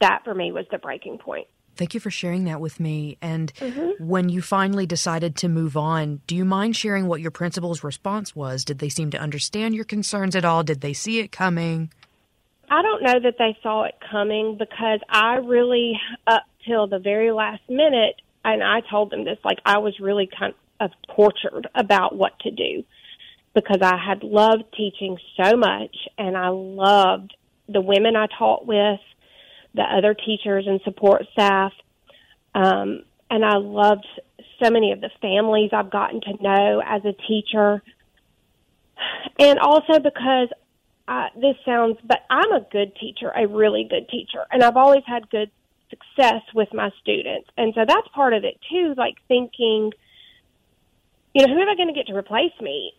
That 0.00 0.20
for 0.24 0.34
me 0.34 0.52
was 0.52 0.66
the 0.70 0.78
breaking 0.78 1.18
point. 1.18 1.48
Thank 1.76 1.94
you 1.94 2.00
for 2.00 2.10
sharing 2.10 2.44
that 2.44 2.60
with 2.60 2.80
me. 2.80 3.18
And 3.22 3.54
mm-hmm. 3.54 4.04
when 4.04 4.28
you 4.28 4.42
finally 4.42 4.86
decided 4.86 5.36
to 5.36 5.48
move 5.48 5.76
on, 5.76 6.20
do 6.26 6.34
you 6.34 6.44
mind 6.44 6.74
sharing 6.74 7.06
what 7.06 7.20
your 7.20 7.30
principal's 7.30 7.84
response 7.84 8.34
was? 8.34 8.64
Did 8.64 8.80
they 8.80 8.88
seem 8.88 9.10
to 9.12 9.18
understand 9.18 9.76
your 9.76 9.84
concerns 9.84 10.34
at 10.34 10.44
all? 10.44 10.64
Did 10.64 10.80
they 10.80 10.92
see 10.92 11.20
it 11.20 11.30
coming? 11.30 11.92
I 12.70 12.82
don't 12.82 13.02
know 13.02 13.20
that 13.20 13.36
they 13.38 13.56
saw 13.62 13.84
it 13.84 13.94
coming 14.10 14.56
because 14.58 15.00
I 15.08 15.36
really, 15.36 15.98
up 16.26 16.42
till 16.68 16.86
the 16.86 16.98
very 16.98 17.32
last 17.32 17.62
minute, 17.68 18.20
and 18.44 18.62
I 18.62 18.82
told 18.88 19.10
them 19.10 19.24
this, 19.24 19.38
like 19.44 19.58
I 19.64 19.78
was 19.78 19.98
really 19.98 20.28
kind 20.38 20.54
of 20.80 20.90
tortured 21.16 21.66
about 21.74 22.14
what 22.14 22.38
to 22.40 22.50
do 22.50 22.84
because 23.54 23.78
I 23.82 23.96
had 23.96 24.22
loved 24.22 24.64
teaching 24.76 25.18
so 25.36 25.56
much 25.56 25.96
and 26.16 26.36
I 26.36 26.48
loved 26.48 27.34
the 27.68 27.80
women 27.80 28.14
I 28.14 28.26
taught 28.38 28.66
with, 28.66 29.00
the 29.74 29.82
other 29.82 30.14
teachers 30.14 30.66
and 30.66 30.80
support 30.84 31.24
staff. 31.32 31.72
Um, 32.54 33.02
and 33.30 33.44
I 33.44 33.56
loved 33.56 34.06
so 34.62 34.70
many 34.70 34.92
of 34.92 35.00
the 35.00 35.10
families 35.20 35.70
I've 35.72 35.90
gotten 35.90 36.20
to 36.20 36.42
know 36.42 36.82
as 36.84 37.04
a 37.04 37.12
teacher. 37.12 37.82
And 39.38 39.58
also 39.58 39.98
because 39.98 40.48
this 41.36 41.56
sounds, 41.64 41.96
but 42.04 42.24
I'm 42.30 42.52
a 42.52 42.66
good 42.70 42.94
teacher, 42.96 43.30
a 43.34 43.46
really 43.46 43.86
good 43.88 44.08
teacher, 44.08 44.44
and 44.50 44.62
I've 44.62 44.76
always 44.76 45.02
had 45.06 45.28
good 45.30 45.50
success 45.90 46.42
with 46.54 46.68
my 46.72 46.90
students. 47.00 47.48
And 47.56 47.72
so 47.74 47.84
that's 47.86 48.08
part 48.14 48.34
of 48.34 48.44
it 48.44 48.58
too, 48.70 48.94
like 48.96 49.16
thinking, 49.28 49.92
you 51.34 51.46
know, 51.46 51.52
who 51.52 51.60
am 51.60 51.68
I 51.68 51.76
going 51.76 51.88
to 51.88 51.94
get 51.94 52.06
to 52.08 52.16
replace 52.16 52.52
me? 52.60 52.92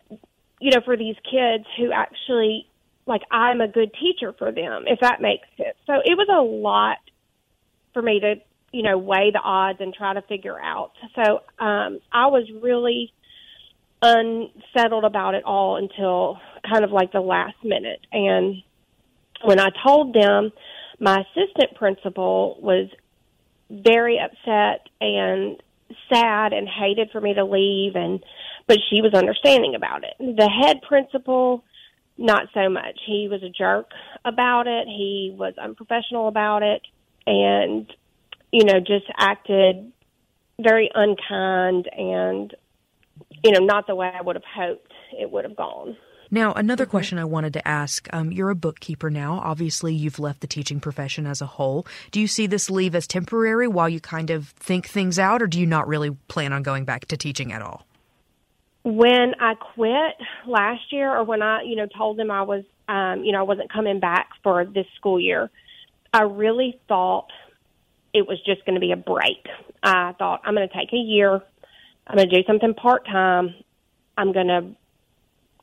You 0.60 0.72
know, 0.72 0.82
for 0.84 0.98
these 0.98 1.16
kids 1.30 1.66
who 1.78 1.92
actually, 1.92 2.68
like, 3.06 3.22
I'm 3.32 3.62
a 3.62 3.68
good 3.68 3.92
teacher 4.00 4.34
for 4.38 4.52
them, 4.52 4.84
if 4.88 5.00
that 5.02 5.22
makes 5.22 5.48
sense. 5.58 5.76
So 5.88 5.94
it 5.94 6.18
was 6.18 6.28
a 6.30 6.42
lot 6.42 6.98
for 7.94 8.02
me 8.02 8.20
to, 8.20 8.36
you 8.72 8.84
know, 8.84 8.98
weigh 8.98 9.32
the 9.32 9.40
odds 9.40 9.80
and 9.82 9.94
try 9.94 10.14
to 10.14 10.22
figure 10.24 10.60
out. 10.60 10.92
So 11.16 11.42
um, 11.64 12.00
I 12.12 12.28
was 12.28 12.48
really 12.62 13.12
unsettled 14.02 15.04
about 15.04 15.36
it 15.36 15.44
all 15.44 15.78
until 15.78 16.40
kind 16.70 16.84
of 16.84 16.92
like 16.92 17.12
the 17.12 17.22
last 17.22 17.56
minute. 17.64 18.06
And 18.12 18.58
when 19.44 19.60
I 19.60 19.70
told 19.86 20.14
them, 20.14 20.52
my 21.00 21.24
assistant 21.24 21.76
principal 21.76 22.60
was 22.62 22.90
very 23.70 24.20
upset 24.20 24.88
and 25.00 25.62
sad 26.12 26.54
and 26.54 26.68
hated 26.68 27.10
for 27.12 27.22
me 27.22 27.34
to 27.34 27.44
leave 27.44 27.96
and 27.96 28.24
but 28.68 28.78
she 28.90 29.02
was 29.02 29.16
understanding 29.16 29.74
about 29.74 30.04
it. 30.04 30.14
The 30.20 30.48
head 30.48 30.82
principal 30.88 31.64
not 32.18 32.50
so 32.54 32.70
much. 32.70 33.00
He 33.06 33.28
was 33.28 33.42
a 33.42 33.50
jerk 33.50 33.90
about 34.26 34.68
it. 34.68 34.88
He 34.88 35.34
was 35.36 35.54
unprofessional 35.58 36.28
about 36.28 36.64
it 36.64 36.82
and 37.26 37.92
you 38.52 38.66
know 38.66 38.80
just 38.80 39.06
acted 39.18 39.92
very 40.60 40.90
unkind 40.94 41.88
and 41.96 42.54
you 43.44 43.52
know 43.52 43.66
not 43.66 43.88
the 43.88 43.96
way 43.96 44.12
I 44.14 44.22
would 44.22 44.36
have 44.36 44.44
hoped 44.44 44.94
it 45.18 45.32
would 45.32 45.46
have 45.46 45.56
gone. 45.56 45.96
Now, 46.32 46.54
another 46.54 46.86
mm-hmm. 46.86 46.92
question 46.92 47.18
I 47.18 47.26
wanted 47.26 47.54
to 47.54 47.68
ask 47.68 48.08
um, 48.14 48.32
you're 48.32 48.50
a 48.50 48.56
bookkeeper 48.56 49.10
now. 49.10 49.40
Obviously, 49.44 49.94
you've 49.94 50.20
left 50.20 50.42
the 50.42 50.48
teaching 50.48 50.80
profession 50.80 51.26
as 51.26 51.42
a 51.42 51.46
whole. 51.46 51.88
Do 52.12 52.20
you 52.20 52.28
see 52.28 52.48
this 52.48 52.70
leave 52.70 52.96
as 52.96 53.08
temporary 53.08 53.68
while 53.68 53.90
you 53.90 54.00
kind 54.00 54.30
of 54.30 54.50
think 54.50 54.88
things 54.88 55.18
out, 55.18 55.42
or 55.42 55.48
do 55.48 55.60
you 55.60 55.66
not 55.66 55.88
really 55.88 56.12
plan 56.28 56.54
on 56.54 56.64
going 56.64 56.86
back 56.86 57.06
to 57.08 57.18
teaching 57.18 57.52
at 57.52 57.62
all? 57.62 57.86
When 58.84 59.36
I 59.40 59.56
quit 59.56 60.16
last 60.48 60.92
year, 60.92 61.14
or 61.14 61.24
when 61.24 61.42
I, 61.42 61.64
you 61.64 61.76
know, 61.76 61.88
told 61.98 62.18
them 62.18 62.32
I 62.32 62.44
was, 62.44 62.64
um, 62.88 63.24
you 63.24 63.32
know, 63.32 63.40
I 63.40 63.44
wasn't 63.44 63.72
coming 63.72 64.00
back 64.00 64.30
for 64.44 64.66
this 64.66 64.86
school 64.96 65.20
year, 65.20 65.50
I 66.14 66.24
really 66.24 66.80
thought 66.88 67.28
it 68.14 68.28
was 68.28 68.40
just 68.46 68.66
going 68.66 68.76
to 68.76 68.80
be 68.80 68.92
a 68.92 68.98
break. 68.98 69.46
I 69.84 70.14
thought 70.18 70.42
I'm 70.44 70.56
going 70.56 70.68
to 70.68 70.74
take 70.74 70.94
a 70.94 70.98
year. 70.98 71.42
I'm 72.08 72.16
going 72.16 72.30
to 72.30 72.36
do 72.36 72.44
something 72.48 72.74
part 72.74 73.06
time. 73.06 73.54
I'm 74.18 74.32
going 74.32 74.48
to 74.48 74.76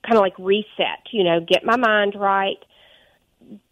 kind 0.06 0.16
of 0.16 0.22
like 0.22 0.38
reset, 0.38 1.02
you 1.10 1.24
know, 1.24 1.40
get 1.40 1.64
my 1.64 1.76
mind 1.76 2.14
right, 2.16 2.58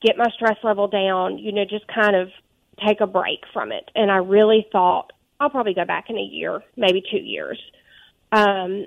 get 0.03 0.17
my 0.17 0.29
stress 0.35 0.57
level 0.63 0.89
down, 0.89 1.39
you 1.39 1.53
know, 1.53 1.65
just 1.65 1.87
kind 1.87 2.17
of 2.17 2.29
take 2.85 3.01
a 3.01 3.07
break 3.07 3.41
from 3.53 3.73
it. 3.73 3.91
And 3.95 4.11
I 4.11 4.17
really 4.17 4.67
thought 4.73 5.13
I'll 5.39 5.51
probably 5.51 5.75
go 5.75 5.85
back 5.85 6.11
in 6.11 6.19
a 6.19 6.23
year, 6.23 6.63
maybe 6.77 7.03
two 7.11 7.19
years. 7.19 7.61
Um, 8.33 8.87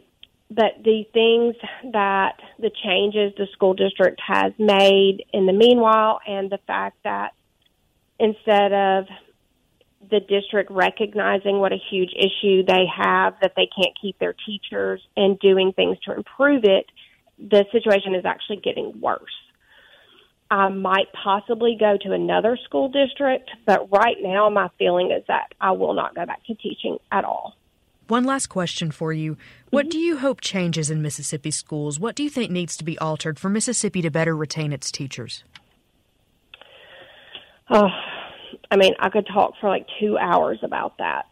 but 0.49 0.83
the 0.83 1.03
things 1.13 1.55
that 1.91 2.35
the 2.57 2.71
changes 2.83 3.33
the 3.37 3.47
school 3.51 3.73
district 3.73 4.21
has 4.25 4.53
made 4.57 5.25
in 5.33 5.45
the 5.45 5.53
meanwhile, 5.53 6.19
and 6.25 6.49
the 6.49 6.59
fact 6.65 6.97
that 7.03 7.33
instead 8.19 8.73
of 8.73 9.05
the 10.09 10.21
district 10.21 10.71
recognizing 10.71 11.59
what 11.59 11.73
a 11.73 11.79
huge 11.89 12.11
issue 12.15 12.63
they 12.63 12.85
have 12.85 13.35
that 13.41 13.53
they 13.55 13.67
can't 13.75 13.93
keep 14.01 14.17
their 14.19 14.33
teachers 14.45 15.01
and 15.17 15.37
doing 15.39 15.73
things 15.73 15.97
to 16.05 16.13
improve 16.13 16.63
it, 16.63 16.85
the 17.39 17.65
situation 17.71 18.15
is 18.15 18.25
actually 18.25 18.57
getting 18.57 18.99
worse. 18.99 19.21
I 20.49 20.69
might 20.69 21.07
possibly 21.11 21.75
go 21.77 21.97
to 22.03 22.13
another 22.13 22.57
school 22.63 22.89
district, 22.89 23.51
but 23.65 23.91
right 23.91 24.15
now 24.21 24.49
my 24.49 24.69
feeling 24.79 25.11
is 25.11 25.23
that 25.27 25.53
I 25.59 25.71
will 25.71 25.93
not 25.93 26.15
go 26.15 26.25
back 26.25 26.45
to 26.45 26.55
teaching 26.55 26.97
at 27.11 27.25
all. 27.25 27.55
One 28.07 28.23
last 28.23 28.47
question 28.47 28.91
for 28.91 29.11
you. 29.11 29.35
What 29.69 29.85
mm-hmm. 29.85 29.89
do 29.89 29.99
you 29.99 30.17
hope 30.17 30.39
changes 30.39 30.89
in 30.89 31.01
Mississippi 31.01 31.51
schools? 31.51 31.99
What 31.99 32.15
do 32.15 32.23
you 32.23 32.29
think 32.29 32.49
needs 32.49 32.77
to 32.77 32.85
be 32.85 32.97
altered 32.99 33.37
for 33.37 33.49
Mississippi 33.49 34.01
to 34.01 34.09
better 34.09 34.35
retain 34.35 34.71
its 34.71 34.89
teachers? 34.91 35.43
Oh, 37.69 37.89
I 38.71 38.77
mean, 38.77 38.93
I 38.99 39.09
could 39.09 39.27
talk 39.27 39.55
for 39.59 39.69
like 39.69 39.85
two 39.99 40.17
hours 40.17 40.59
about 40.63 40.97
that. 40.99 41.25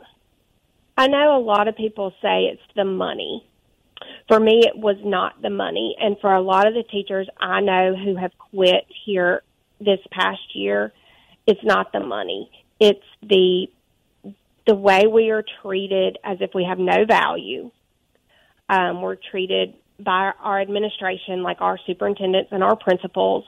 I 0.98 1.08
know 1.08 1.38
a 1.38 1.40
lot 1.40 1.70
of 1.70 1.78
people 1.78 2.12
say 2.22 2.46
it's 2.46 2.62
the 2.76 2.84
money 2.84 3.48
for 4.28 4.40
me, 4.40 4.62
it 4.66 4.78
was 4.78 4.98
not 5.04 5.42
the 5.42 5.50
money. 5.50 5.96
And 6.00 6.18
for 6.20 6.34
a 6.34 6.42
lot 6.42 6.68
of 6.68 6.74
the 6.74 6.84
teachers 6.84 7.28
I 7.40 7.62
know 7.62 7.96
who 7.96 8.16
have 8.16 8.32
quit 8.52 8.86
here 9.06 9.44
this 9.80 10.00
past 10.12 10.56
year, 10.56 10.94
it's 11.48 11.64
not 11.64 11.92
the 11.92 12.00
money. 12.00 12.50
It's 12.80 13.06
the 13.22 13.68
the 14.68 14.76
way 14.76 15.06
we 15.06 15.30
are 15.30 15.44
treated 15.62 16.18
as 16.24 16.40
if 16.42 16.52
we 16.56 16.66
have 16.68 16.80
no 16.80 17.06
value. 17.06 17.70
Um, 18.68 19.02
we're 19.02 19.16
treated 19.30 19.76
by 20.00 20.32
our 20.40 20.60
administration, 20.60 21.44
like 21.44 21.62
our 21.62 21.78
superintendents 21.86 22.50
and 22.52 22.64
our 22.64 22.76
principals, 22.76 23.46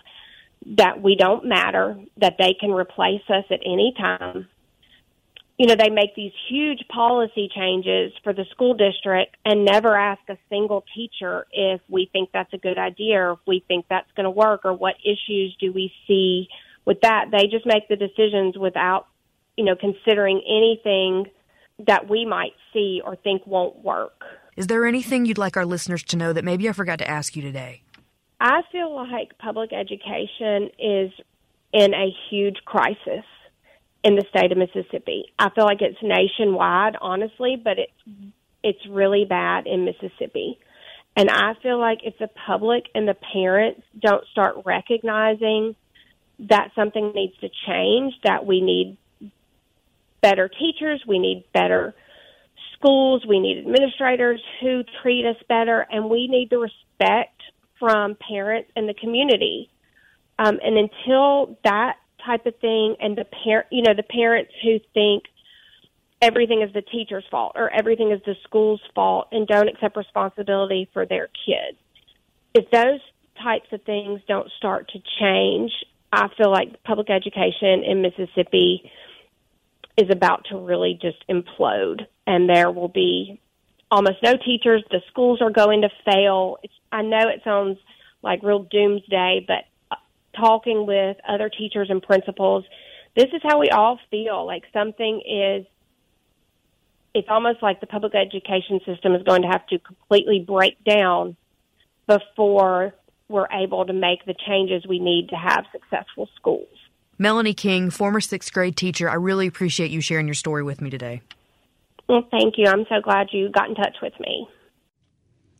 that 0.78 1.02
we 1.02 1.16
don't 1.16 1.46
matter, 1.46 1.98
that 2.18 2.36
they 2.38 2.54
can 2.60 2.72
replace 2.72 3.24
us 3.30 3.46
at 3.50 3.62
any 3.66 3.94
time, 3.98 4.48
you 5.58 5.66
know, 5.66 5.76
they 5.76 5.90
make 5.90 6.16
these 6.16 6.34
huge 6.50 6.88
policy 6.88 7.50
changes 7.54 8.12
for 8.24 8.32
the 8.32 8.46
school 8.52 8.76
district 8.76 9.36
and 9.44 9.66
never 9.66 9.98
ask 9.98 10.22
a 10.30 10.38
single 10.50 10.86
teacher 10.94 11.48
if 11.52 11.82
we 11.90 12.10
think 12.12 12.30
that's 12.32 12.54
a 12.54 12.58
good 12.58 12.78
idea 12.78 13.20
or 13.20 13.32
if 13.34 13.40
we 13.48 13.64
think 13.68 13.86
that's 13.90 14.10
going 14.16 14.26
to 14.26 14.30
work 14.30 14.66
or 14.66 14.74
what 14.74 14.96
issues 15.04 15.56
do 15.60 15.74
we 15.74 15.92
see 16.08 16.48
with 16.86 17.02
that. 17.02 17.26
They 17.32 17.48
just 17.48 17.66
make 17.66 17.88
the 17.88 17.96
decisions 17.96 18.56
without, 18.56 19.08
you 19.56 19.66
know, 19.66 19.76
considering 19.76 20.44
anything 20.48 21.32
that 21.88 22.08
we 22.08 22.24
might 22.26 22.54
see 22.72 23.02
or 23.04 23.16
think 23.16 23.46
won't 23.48 23.84
work. 23.84 24.24
Is 24.56 24.68
there 24.68 24.86
anything 24.86 25.26
you'd 25.26 25.38
like 25.40 25.58
our 25.58 25.66
listeners 25.66 26.04
to 26.04 26.18
know 26.18 26.34
that 26.34 26.44
maybe 26.44 26.70
I 26.70 26.72
forgot 26.72 27.00
to 27.00 27.10
ask 27.10 27.36
you 27.36 27.42
today? 27.42 27.82
I 28.40 28.62
feel 28.72 28.94
like 28.96 29.38
public 29.40 29.74
education 29.74 30.70
is 30.78 31.12
in 31.74 31.96
a 31.96 32.14
huge 32.30 32.58
crisis 32.66 33.26
in 34.08 34.16
the 34.16 34.24
state 34.30 34.54
of 34.54 34.58
Mississippi. 34.58 35.26
I 35.38 35.50
feel 35.50 35.66
like 35.66 35.82
it's 35.82 35.98
nationwide, 36.02 36.96
honestly, 37.02 37.62
but 37.62 37.78
it's 37.78 38.32
it's 38.64 38.80
really 38.90 39.26
bad 39.26 39.68
in 39.68 39.84
Mississippi. 39.84 40.58
And 41.18 41.30
I 41.30 41.54
feel 41.62 41.78
like 41.78 42.00
if 42.04 42.18
the 42.18 42.30
public 42.46 42.86
and 42.96 43.08
the 43.08 43.16
parents 43.34 43.82
don't 44.00 44.26
start 44.32 44.56
recognizing 44.65 45.76
that 46.39 46.70
something 46.74 47.12
needs 47.13 47.34
to 47.41 47.50
change, 47.67 48.13
that 48.24 48.46
we 48.46 48.62
need 48.62 48.98
better 50.22 50.48
teachers, 50.48 51.04
we 51.06 51.20
need 51.20 51.43
better 51.54 51.93
schools, 52.78 53.26
we 53.28 53.39
need 53.39 53.58
administrators 53.58 54.41
who 54.62 54.84
treat 55.02 55.26
us 55.26 55.38
better, 55.50 55.86
and 55.91 56.10
we 56.10 56.28
need 56.28 56.50
the 56.50 56.60
respect 56.60 57.41
from 57.78 58.15
parents 58.15 58.72
and 58.76 58.88
the 58.88 58.93
community. 58.93 59.70
Um, 60.39 60.60
and 60.63 60.78
until 60.78 61.58
that 61.63 61.98
type 62.25 62.45
of 62.45 62.56
thing 62.60 62.95
and 62.99 63.17
the 63.17 63.25
parent 63.43 63.67
you 63.71 63.84
know 63.84 63.93
the 63.93 64.03
parents 64.03 64.51
who 64.63 64.80
think 64.93 65.23
everything 66.21 66.62
is 66.62 66.73
the 66.73 66.82
teacher's 66.82 67.23
fault 67.30 67.53
or 67.56 67.69
everything 67.71 68.12
is 68.12 68.19
the 68.25 68.36
school's 68.43 68.82
fault 68.95 69.27
and 69.32 69.47
don't 69.47 69.67
accept 69.67 69.95
responsibility 69.95 70.89
for 70.93 71.06
their 71.06 71.27
kids. 71.45 71.77
If 72.53 72.69
those 72.71 72.99
types 73.41 73.67
of 73.71 73.84
things 73.84 74.19
don't 74.27 74.49
start 74.58 74.89
to 74.89 74.99
change 75.19 75.71
i 76.12 76.27
feel 76.38 76.51
like 76.51 76.82
public 76.84 77.10
education 77.10 77.84
in 77.86 78.01
mississippi 78.01 78.89
is 79.97 80.10
about 80.10 80.45
to 80.49 80.58
really 80.58 80.97
just 81.01 81.17
implode 81.30 82.01
and 82.25 82.49
there 82.49 82.71
will 82.71 82.88
be 82.88 83.39
almost 83.89 84.17
no 84.21 84.34
teachers. 84.34 84.84
The 84.91 85.01
schools 85.10 85.41
are 85.41 85.49
going 85.49 85.82
to 85.82 85.89
fail. 86.06 86.58
It's, 86.63 86.73
i 86.91 87.01
know 87.01 87.30
it 87.30 87.41
sounds 87.43 87.77
like 88.21 88.43
real 88.43 88.63
doomsday 88.63 89.45
but 89.47 89.65
talking 90.39 90.86
with 90.86 91.17
other 91.28 91.50
teachers 91.50 91.89
and 91.89 92.02
principals, 92.02 92.65
this 93.15 93.28
is 93.34 93.41
how 93.43 93.60
we 93.60 93.69
all 93.69 94.00
feel. 94.12 94.45
Like 94.45 94.63
something 94.73 95.21
is, 95.26 95.65
it's 97.13 97.28
almost 97.30 97.63
like 97.63 97.80
the 97.80 97.88
public 97.88 98.13
education 98.15 98.80
system 98.86 99.15
is 99.15 99.23
going 99.23 99.41
to 99.41 99.47
have 99.47 99.65
to 99.67 99.80
completely 99.80 100.43
break 100.45 100.84
down 100.84 101.36
before 102.08 102.93
we're 103.28 103.47
able 103.52 103.86
to 103.86 103.93
make 103.93 104.26
the 104.26 104.36
changes 104.47 104.86
we 104.88 105.00
need 105.00 105.30
to 105.30 105.36
have 105.36 105.65
successful 105.71 106.30
schools. 106.36 106.67
Melanie 107.17 107.54
King, 107.54 107.89
former 107.89 108.21
sixth 108.21 108.54
grade 108.54 108.78
teacher, 108.78 109.10
I 109.10 109.15
really 109.15 109.47
appreciate 109.47 109.91
you 109.91 110.02
sharing 110.02 110.28
your 110.28 110.36
story 110.36 110.63
with 110.63 110.82
me 110.82 110.89
today. 110.89 111.21
Well, 112.08 112.26
thank 112.32 112.54
you. 112.58 112.67
I'm 112.67 112.86
so 112.88 113.02
glad 113.04 113.28
you 113.32 113.50
got 113.50 113.67
in 113.67 113.76
touch 113.76 113.97
with 114.02 114.13
me. 114.19 114.47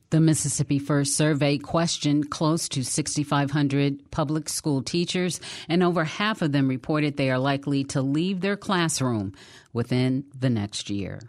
The 0.10 0.22
Mississippi 0.22 0.80
First 0.80 1.18
survey 1.18 1.58
questioned 1.58 2.30
close 2.30 2.70
to 2.70 2.84
6,500 2.84 4.10
public 4.10 4.48
school 4.48 4.82
teachers, 4.82 5.42
and 5.68 5.84
over 5.84 6.06
half 6.06 6.42
of 6.42 6.54
them 6.54 6.70
reported 6.70 7.18
they 7.18 7.30
are 7.30 7.40
likely 7.40 7.84
to 7.86 8.02
leave 8.02 8.40
their 8.40 8.56
classroom 8.56 9.34
within 9.74 10.24
the 10.38 10.50
next 10.50 10.90
year. 10.90 11.20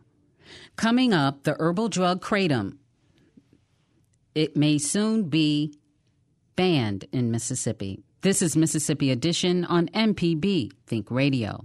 Coming 0.77 1.13
up, 1.13 1.43
the 1.43 1.57
herbal 1.59 1.89
drug 1.89 2.23
kratom. 2.23 2.79
It 4.35 4.57
may 4.57 4.79
soon 4.79 5.25
be 5.25 5.75
banned 6.55 7.07
in 7.11 7.33
Mississippi. 7.33 8.05
This 8.21 8.43
is 8.43 8.57
Mississippi 8.57 9.11
Edition 9.11 9.65
on 9.65 9.89
MPB 9.89 10.71
Think 10.87 11.11
Radio. 11.11 11.65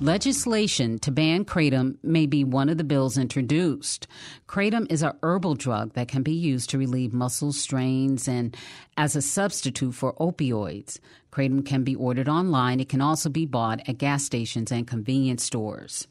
legislation 0.00 0.98
to 0.98 1.10
ban 1.10 1.44
kratom 1.44 1.96
may 2.02 2.26
be 2.26 2.44
one 2.44 2.68
of 2.68 2.76
the 2.76 2.84
bills 2.84 3.16
introduced. 3.16 4.06
Kratom 4.46 4.90
is 4.90 5.02
a 5.02 5.16
herbal 5.22 5.54
drug 5.56 5.94
that 5.94 6.08
can 6.08 6.22
be 6.22 6.32
used 6.32 6.70
to 6.70 6.78
relieve 6.78 7.12
muscle 7.12 7.52
strains 7.52 8.28
and 8.28 8.56
as 8.96 9.16
a 9.16 9.22
substitute 9.22 9.92
for 9.92 10.14
opioids. 10.14 10.98
Kratom 11.36 11.66
can 11.66 11.84
be 11.84 11.94
ordered 11.94 12.30
online. 12.30 12.80
It 12.80 12.88
can 12.88 13.02
also 13.02 13.28
be 13.28 13.44
bought 13.44 13.86
at 13.86 13.98
gas 13.98 14.24
stations 14.24 14.72
and 14.72 14.86
convenience 14.86 15.44
stores. 15.44 16.08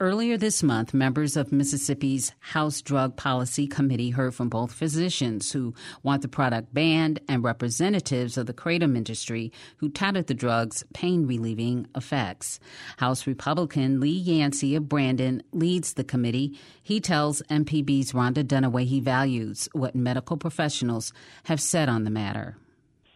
Earlier 0.00 0.36
this 0.36 0.62
month, 0.62 0.92
members 0.92 1.34
of 1.34 1.50
Mississippi's 1.50 2.32
House 2.40 2.82
Drug 2.82 3.16
Policy 3.16 3.66
Committee 3.66 4.10
heard 4.10 4.34
from 4.34 4.50
both 4.50 4.74
physicians 4.74 5.50
who 5.50 5.72
want 6.02 6.20
the 6.20 6.28
product 6.28 6.74
banned 6.74 7.20
and 7.26 7.42
representatives 7.42 8.36
of 8.36 8.44
the 8.44 8.52
kratom 8.52 8.98
industry 8.98 9.50
who 9.78 9.88
touted 9.88 10.26
the 10.26 10.34
drug's 10.34 10.84
pain 10.92 11.26
relieving 11.26 11.86
effects. 11.96 12.60
House 12.98 13.26
Republican 13.26 13.98
Lee 13.98 14.10
Yancey 14.10 14.74
of 14.74 14.90
Brandon 14.90 15.42
leads 15.52 15.94
the 15.94 16.04
committee. 16.04 16.58
He 16.82 17.00
tells 17.00 17.40
MPB's 17.76 18.12
Rhonda 18.12 18.44
Dunaway 18.44 18.84
he 18.84 19.00
values 19.00 19.68
what 19.72 19.94
medical 19.94 20.36
professionals 20.36 21.12
have 21.44 21.60
said 21.60 21.88
on 21.88 22.04
the 22.04 22.10
matter. 22.10 22.56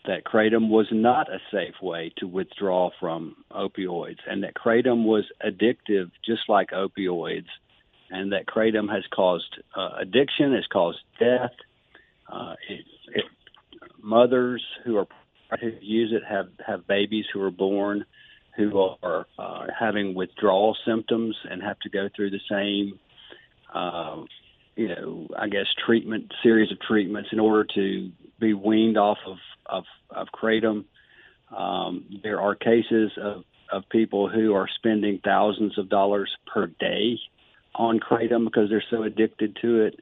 That 0.06 0.24
kratom 0.24 0.68
was 0.68 0.86
not 0.90 1.28
a 1.28 1.38
safe 1.52 1.74
way 1.82 2.12
to 2.18 2.26
withdraw 2.26 2.90
from 2.98 3.36
opioids 3.52 4.18
and 4.26 4.42
that 4.42 4.54
kratom 4.54 5.04
was 5.04 5.24
addictive 5.44 6.10
just 6.24 6.42
like 6.48 6.70
opioids 6.70 7.48
and 8.10 8.32
that 8.32 8.46
kratom 8.46 8.92
has 8.92 9.04
caused 9.14 9.62
uh, 9.76 9.90
addiction 10.00 10.54
has 10.54 10.66
caused 10.72 10.98
death. 11.18 11.52
Uh, 12.30 12.54
it, 12.68 12.84
it, 13.14 13.24
mothers 14.02 14.64
who 14.84 14.96
are 14.96 15.06
who 15.60 15.72
use 15.80 16.12
it 16.12 16.22
have 16.28 16.48
have 16.66 16.86
babies 16.86 17.24
who 17.32 17.42
are 17.42 17.50
born 17.50 18.04
who 18.56 18.94
are 19.02 19.26
uh, 19.38 19.66
having 19.78 20.14
withdrawal 20.14 20.76
symptoms 20.86 21.36
and 21.48 21.62
have 21.62 21.78
to 21.80 21.88
go 21.88 22.08
through 22.14 22.30
the 22.30 22.40
same 22.50 22.98
uh, 23.74 24.22
you 24.76 24.88
know 24.88 25.28
I 25.38 25.48
guess 25.48 25.66
treatment 25.84 26.32
series 26.42 26.72
of 26.72 26.80
treatments 26.80 27.30
in 27.32 27.40
order 27.40 27.66
to 27.74 28.10
be 28.38 28.54
weaned 28.54 28.96
off 28.98 29.18
of 29.26 29.36
of, 29.66 29.84
of 30.10 30.28
kratom. 30.28 30.84
Um, 31.56 32.20
there 32.22 32.40
are 32.40 32.54
cases 32.54 33.12
of, 33.20 33.44
of 33.72 33.88
people 33.90 34.28
who 34.28 34.54
are 34.54 34.68
spending 34.76 35.20
thousands 35.24 35.78
of 35.78 35.88
dollars 35.88 36.30
per 36.52 36.66
day 36.66 37.18
on 37.74 38.00
kratom 38.00 38.44
because 38.44 38.68
they're 38.68 38.84
so 38.90 39.02
addicted 39.02 39.56
to 39.62 39.82
it. 39.82 40.00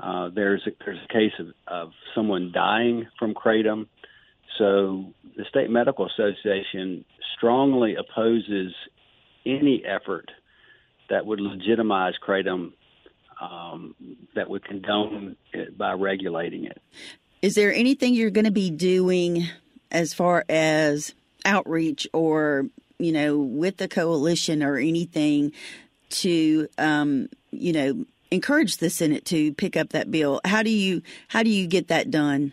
Uh, 0.00 0.28
there's 0.34 0.62
a, 0.66 0.70
there's 0.84 0.98
a 1.08 1.12
case 1.12 1.32
of, 1.38 1.48
of 1.66 1.92
someone 2.14 2.52
dying 2.52 3.06
from 3.18 3.34
kratom. 3.34 3.86
So 4.58 5.12
the 5.36 5.44
State 5.48 5.70
Medical 5.70 6.06
Association 6.06 7.04
strongly 7.36 7.96
opposes 7.96 8.72
any 9.44 9.84
effort 9.84 10.30
that 11.08 11.26
would 11.26 11.40
legitimize 11.40 12.14
kratom 12.26 12.72
um, 13.40 13.94
that 14.34 14.48
would 14.48 14.64
condone 14.64 15.36
it 15.52 15.76
by 15.76 15.92
regulating 15.92 16.64
it. 16.64 16.80
Is 17.42 17.54
there 17.54 17.72
anything 17.72 18.14
you're 18.14 18.30
going 18.30 18.46
to 18.46 18.50
be 18.50 18.70
doing 18.70 19.46
as 19.90 20.14
far 20.14 20.44
as 20.48 21.14
outreach 21.44 22.08
or, 22.12 22.66
you 22.98 23.12
know, 23.12 23.38
with 23.38 23.76
the 23.76 23.88
coalition 23.88 24.62
or 24.62 24.76
anything 24.76 25.52
to, 26.08 26.68
um, 26.78 27.28
you 27.50 27.72
know, 27.72 28.04
encourage 28.30 28.78
the 28.78 28.90
Senate 28.90 29.24
to 29.26 29.52
pick 29.54 29.76
up 29.76 29.90
that 29.90 30.10
bill? 30.10 30.40
How 30.44 30.62
do 30.62 30.70
you 30.70 31.02
how 31.28 31.42
do 31.42 31.50
you 31.50 31.66
get 31.66 31.88
that 31.88 32.10
done? 32.10 32.52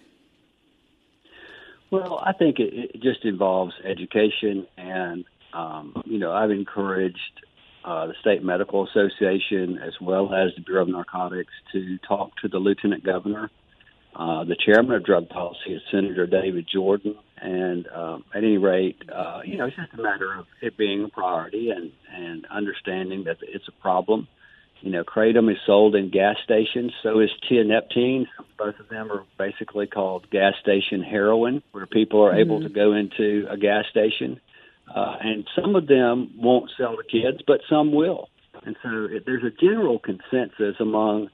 Well, 1.92 2.20
I 2.24 2.34
think 2.34 2.60
it, 2.60 2.74
it 2.74 3.02
just 3.02 3.24
involves 3.24 3.74
education, 3.84 4.66
and 4.78 5.26
um, 5.54 6.02
you 6.06 6.18
know, 6.18 6.32
I've 6.32 6.52
encouraged 6.52 7.42
uh, 7.84 8.08
the 8.08 8.14
state 8.22 8.44
medical 8.44 8.88
association 8.88 9.78
as 9.78 9.94
well 10.02 10.34
as 10.34 10.56
the 10.56 10.62
Bureau 10.62 10.84
of 10.84 10.90
Narcotics 10.90 11.54
to 11.74 11.98
talk 12.08 12.32
to 12.42 12.48
the 12.48 12.58
lieutenant 12.58 13.04
governor 13.04 13.50
uh, 14.16 14.44
the 14.44 14.56
chairman 14.56 14.96
of 14.96 15.04
drug 15.04 15.28
policy 15.30 15.74
is 15.74 15.82
Senator 15.92 16.28
David 16.28 16.68
Jordan, 16.72 17.16
and 17.42 17.88
um, 17.88 18.24
at 18.34 18.44
any 18.44 18.58
rate, 18.58 19.02
uh, 19.14 19.40
you 19.44 19.58
know, 19.58 19.66
it's 19.66 19.76
just 19.76 19.94
a 19.94 20.02
matter 20.02 20.32
of 20.38 20.46
it 20.62 20.78
being 20.78 21.04
a 21.04 21.10
priority 21.10 21.72
and 21.72 21.92
and 22.14 22.46
understanding 22.46 23.24
that 23.24 23.38
it's 23.42 23.68
a 23.68 23.82
problem. 23.82 24.28
You 24.82 24.92
know, 24.92 25.04
kratom 25.04 25.50
is 25.50 25.58
sold 25.66 25.96
in 25.96 26.12
gas 26.12 26.36
stations, 26.44 26.92
so 27.02 27.22
is 27.22 27.30
tianeptine. 27.50 28.26
Both 28.58 28.80
of 28.80 28.90
them 28.90 29.12
are 29.12 29.24
basically 29.40 29.88
called 29.88 30.30
gas 30.30 30.54
station 30.62 31.02
heroin, 31.02 31.64
where 31.72 31.88
people 31.88 32.22
are 32.24 32.32
mm-hmm. 32.32 32.40
able 32.40 32.62
to 32.62 32.70
go 32.70 32.94
into 32.94 33.48
a 33.50 33.58
gas 33.58 33.86
station, 33.90 34.40
uh, 34.94 35.16
and 35.22 35.48
some 35.56 35.76
of 35.76 35.88
them 35.88 36.32
won't 36.38 36.72
sell 36.78 36.96
to 36.98 37.04
kids, 37.04 37.42
but 37.46 37.62
some 37.70 37.92
will. 37.92 38.30
And 38.64 38.76
so 38.84 39.08
it, 39.10 39.26
there's 39.26 39.44
a 39.44 39.50
general 39.50 40.00
consensus 40.00 40.76
among 40.80 41.30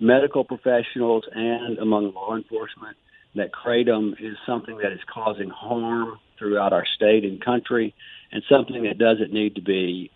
medical 0.00 0.44
professionals 0.44 1.24
and 1.32 1.78
among 1.78 2.12
law 2.14 2.36
enforcement 2.36 2.96
that 3.34 3.50
kratom 3.52 4.12
is 4.20 4.36
something 4.46 4.78
that 4.78 4.92
is 4.92 5.00
causing 5.12 5.48
harm 5.48 6.18
throughout 6.38 6.72
our 6.72 6.84
state 6.84 7.24
and 7.24 7.42
country 7.42 7.94
and 8.30 8.42
something 8.48 8.82
that 8.82 8.98
doesn't 8.98 9.32
need 9.32 9.54
to 9.54 9.62
be 9.62 10.10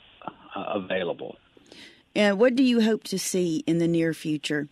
uh, 0.54 0.64
available. 0.74 1.36
And 2.14 2.38
what 2.38 2.56
do 2.56 2.62
you 2.62 2.80
hope 2.80 3.04
to 3.04 3.18
see 3.18 3.62
in 3.66 3.78
the 3.78 3.88
near 3.88 4.12
future? 4.12 4.68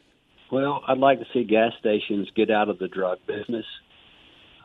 Well, 0.51 0.83
I'd 0.87 0.99
like 0.99 1.21
to 1.21 1.27
see 1.33 1.45
gas 1.45 1.73
stations 1.79 2.29
get 2.35 2.51
out 2.51 2.69
of 2.69 2.79
the 2.79 2.89
drug 2.89 3.19
business. 3.27 3.67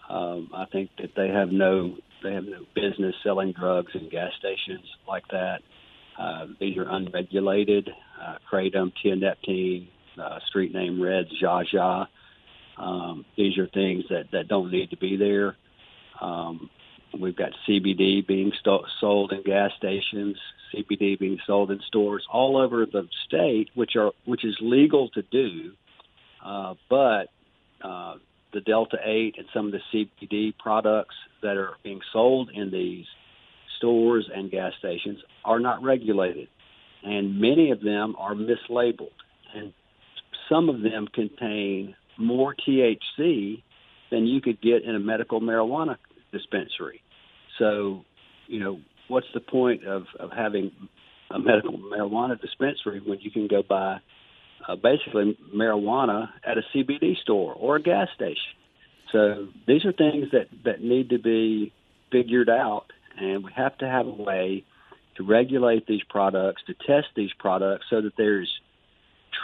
Um, 0.10 0.50
I 0.54 0.66
think 0.66 0.90
that 1.00 1.12
they 1.16 1.30
have 1.30 1.52
no 1.52 1.98
they 2.23 2.34
have 2.34 2.45
no 2.45 2.65
business 2.75 3.15
selling 3.23 3.53
drugs 3.53 3.91
in 3.93 4.10
gas 4.10 4.32
stations 4.39 4.86
like 5.08 5.27
that. 5.32 5.60
Uh, 6.17 6.47
these 6.60 6.77
are 6.77 6.89
unregulated. 6.89 7.89
Uh, 8.21 8.36
kratom, 8.51 8.91
tianeptine, 9.03 9.88
uh, 10.21 10.39
street 10.47 10.73
name 10.73 11.01
Reds, 11.01 11.29
Zha 11.39 11.63
Zha. 11.71 12.08
Um, 12.77 13.25
these 13.38 13.58
are 13.58 13.67
things 13.67 14.05
that, 14.10 14.25
that 14.32 14.47
don't 14.47 14.71
need 14.71 14.89
to 14.91 14.97
be 14.97 15.15
there. 15.15 15.55
Um, 16.21 16.69
we've 17.17 17.36
got 17.36 17.51
CBD 17.67 18.25
being 18.25 18.51
st- 18.60 18.86
sold 18.99 19.32
in 19.32 19.43
gas 19.43 19.71
stations, 19.77 20.38
CBD 20.73 21.17
being 21.17 21.39
sold 21.47 21.71
in 21.71 21.79
stores 21.88 22.25
all 22.32 22.58
over 22.58 22.86
the 22.86 23.08
state, 23.25 23.69
which 23.75 23.95
are 23.95 24.12
which 24.25 24.45
is 24.45 24.58
legal 24.62 25.10
to 25.10 25.21
do, 25.23 25.71
uh, 26.45 26.75
but 26.89 27.27
uh, 27.82 28.15
the 28.54 28.62
Delta 28.62 28.98
Eight 29.04 29.36
and 29.38 29.48
some 29.54 29.68
of 29.68 29.72
the 29.72 29.80
CBD 30.22 30.54
products 30.58 31.16
that 31.42 31.58
are 31.58 31.74
being 31.84 32.00
sold 32.12 32.50
in 32.54 32.72
these 32.72 33.06
stores 33.78 34.30
and 34.34 34.52
gas 34.52 34.74
stations 34.80 35.20
are 35.46 35.60
not 35.60 35.82
regulated, 35.84 36.48
and 37.04 37.40
many 37.40 37.72
of 37.72 37.82
them 37.82 38.16
are 38.18 38.34
mislabeled. 38.34 39.10
And 39.56 39.74
some 40.50 40.70
of 40.70 40.82
them 40.82 41.08
contain 41.14 41.96
more 42.18 42.56
THC 42.68 43.64
than 44.12 44.26
you 44.26 44.42
could 44.42 44.62
get 44.62 44.84
in 44.84 44.96
a 44.96 45.00
medical 45.00 45.40
marijuana 45.40 45.98
dispensary. 46.32 47.02
So, 47.58 48.04
you 48.48 48.60
know, 48.60 48.80
what's 49.08 49.28
the 49.34 49.40
point 49.40 49.86
of, 49.86 50.04
of 50.20 50.32
having 50.36 50.72
a 51.32 51.40
medical 51.40 51.78
marijuana 51.78 52.40
dispensary 52.40 53.02
when 53.06 53.20
you 53.22 53.32
can 53.32 53.48
go 53.48 53.64
buy 53.68 54.00
uh, 54.67 54.76
basically 54.76 55.38
marijuana 55.56 56.30
at 56.43 56.58
a 56.58 56.62
CBD 56.74 57.17
store 57.17 57.54
or 57.54 57.78
a 57.78 57.82
gas 57.82 58.08
station? 58.15 58.54
So 59.12 59.48
these 59.67 59.86
are 59.86 59.91
things 59.91 60.28
that, 60.32 60.48
that 60.65 60.84
need 60.84 61.10
to 61.10 61.19
be 61.19 61.74
figured 62.12 62.50
out, 62.50 62.86
and 63.17 63.43
we 63.43 63.52
have 63.54 63.78
to 63.80 63.88
have 63.88 64.08
a 64.08 64.12
way 64.12 64.63
to 65.15 65.24
regulate 65.24 65.88
these 65.88 66.04
products, 66.10 66.62
to 66.67 66.74
test 66.74 67.08
these 67.15 67.32
products 67.38 67.86
so 67.89 68.02
that 68.02 68.13
there's 68.17 68.50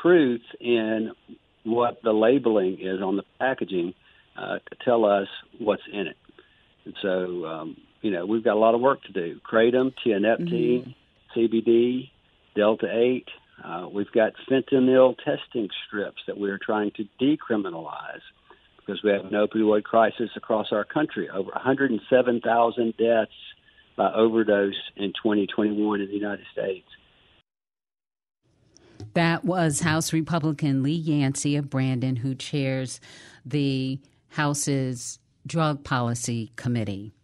truth 0.02 0.44
in 0.60 1.12
what 1.64 2.02
the 2.04 2.14
labeling 2.14 2.80
is 2.80 3.02
on 3.02 3.18
the 3.18 3.24
packaging 3.40 3.94
uh, 4.38 4.60
to 4.60 4.76
tell 4.84 5.06
us 5.06 5.28
what's 5.60 5.82
in 5.92 6.08
it. 6.08 6.18
And 6.86 6.94
so, 7.02 7.46
um, 7.46 7.78
you 8.02 8.12
know, 8.12 8.26
we've 8.26 8.44
got 8.44 8.54
a 8.54 8.60
lot 8.60 8.76
of 8.76 8.82
work 8.82 9.04
to 9.04 9.12
do. 9.12 9.40
Kratom, 9.40 9.94
tianeptine, 10.06 10.94
mm-hmm. 11.34 11.40
CBD, 11.40 12.12
Delta 12.56 12.88
8. 12.92 13.28
Uh, 13.64 13.88
we've 13.92 14.12
got 14.12 14.34
fentanyl 14.50 15.16
testing 15.18 15.70
strips 15.88 16.22
that 16.28 16.38
we 16.38 16.50
are 16.50 16.60
trying 16.60 16.92
to 16.92 17.06
decriminalize 17.22 18.22
because 18.78 19.02
we 19.04 19.12
have 19.12 19.26
an 19.26 19.32
opioid 19.32 19.84
crisis 19.84 20.30
across 20.36 20.68
our 20.72 20.84
country. 20.84 21.30
Over 21.30 21.50
107,000 21.54 22.98
deaths 22.98 23.32
by 23.96 24.14
overdose 24.14 24.74
in 24.96 25.14
2021 25.14 26.02
in 26.02 26.08
the 26.08 26.14
United 26.14 26.46
States. 26.52 26.88
That 29.14 29.46
was 29.46 29.80
House 29.80 30.12
Republican 30.12 30.84
Lee 30.84 30.92
Yancey 30.92 31.56
of 31.56 31.70
Brandon, 31.70 32.18
who 32.18 32.36
chairs 32.36 33.00
the 33.46 34.00
House's 34.30 35.20
Drug 35.48 35.84
Policy 35.84 36.52
Committee. 36.56 37.15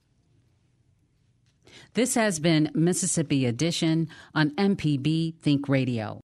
This 1.93 2.15
has 2.15 2.39
been 2.39 2.71
Mississippi 2.73 3.45
Edition 3.45 4.07
on 4.33 4.51
MPB 4.51 5.35
Think 5.41 5.67
Radio. 5.67 6.21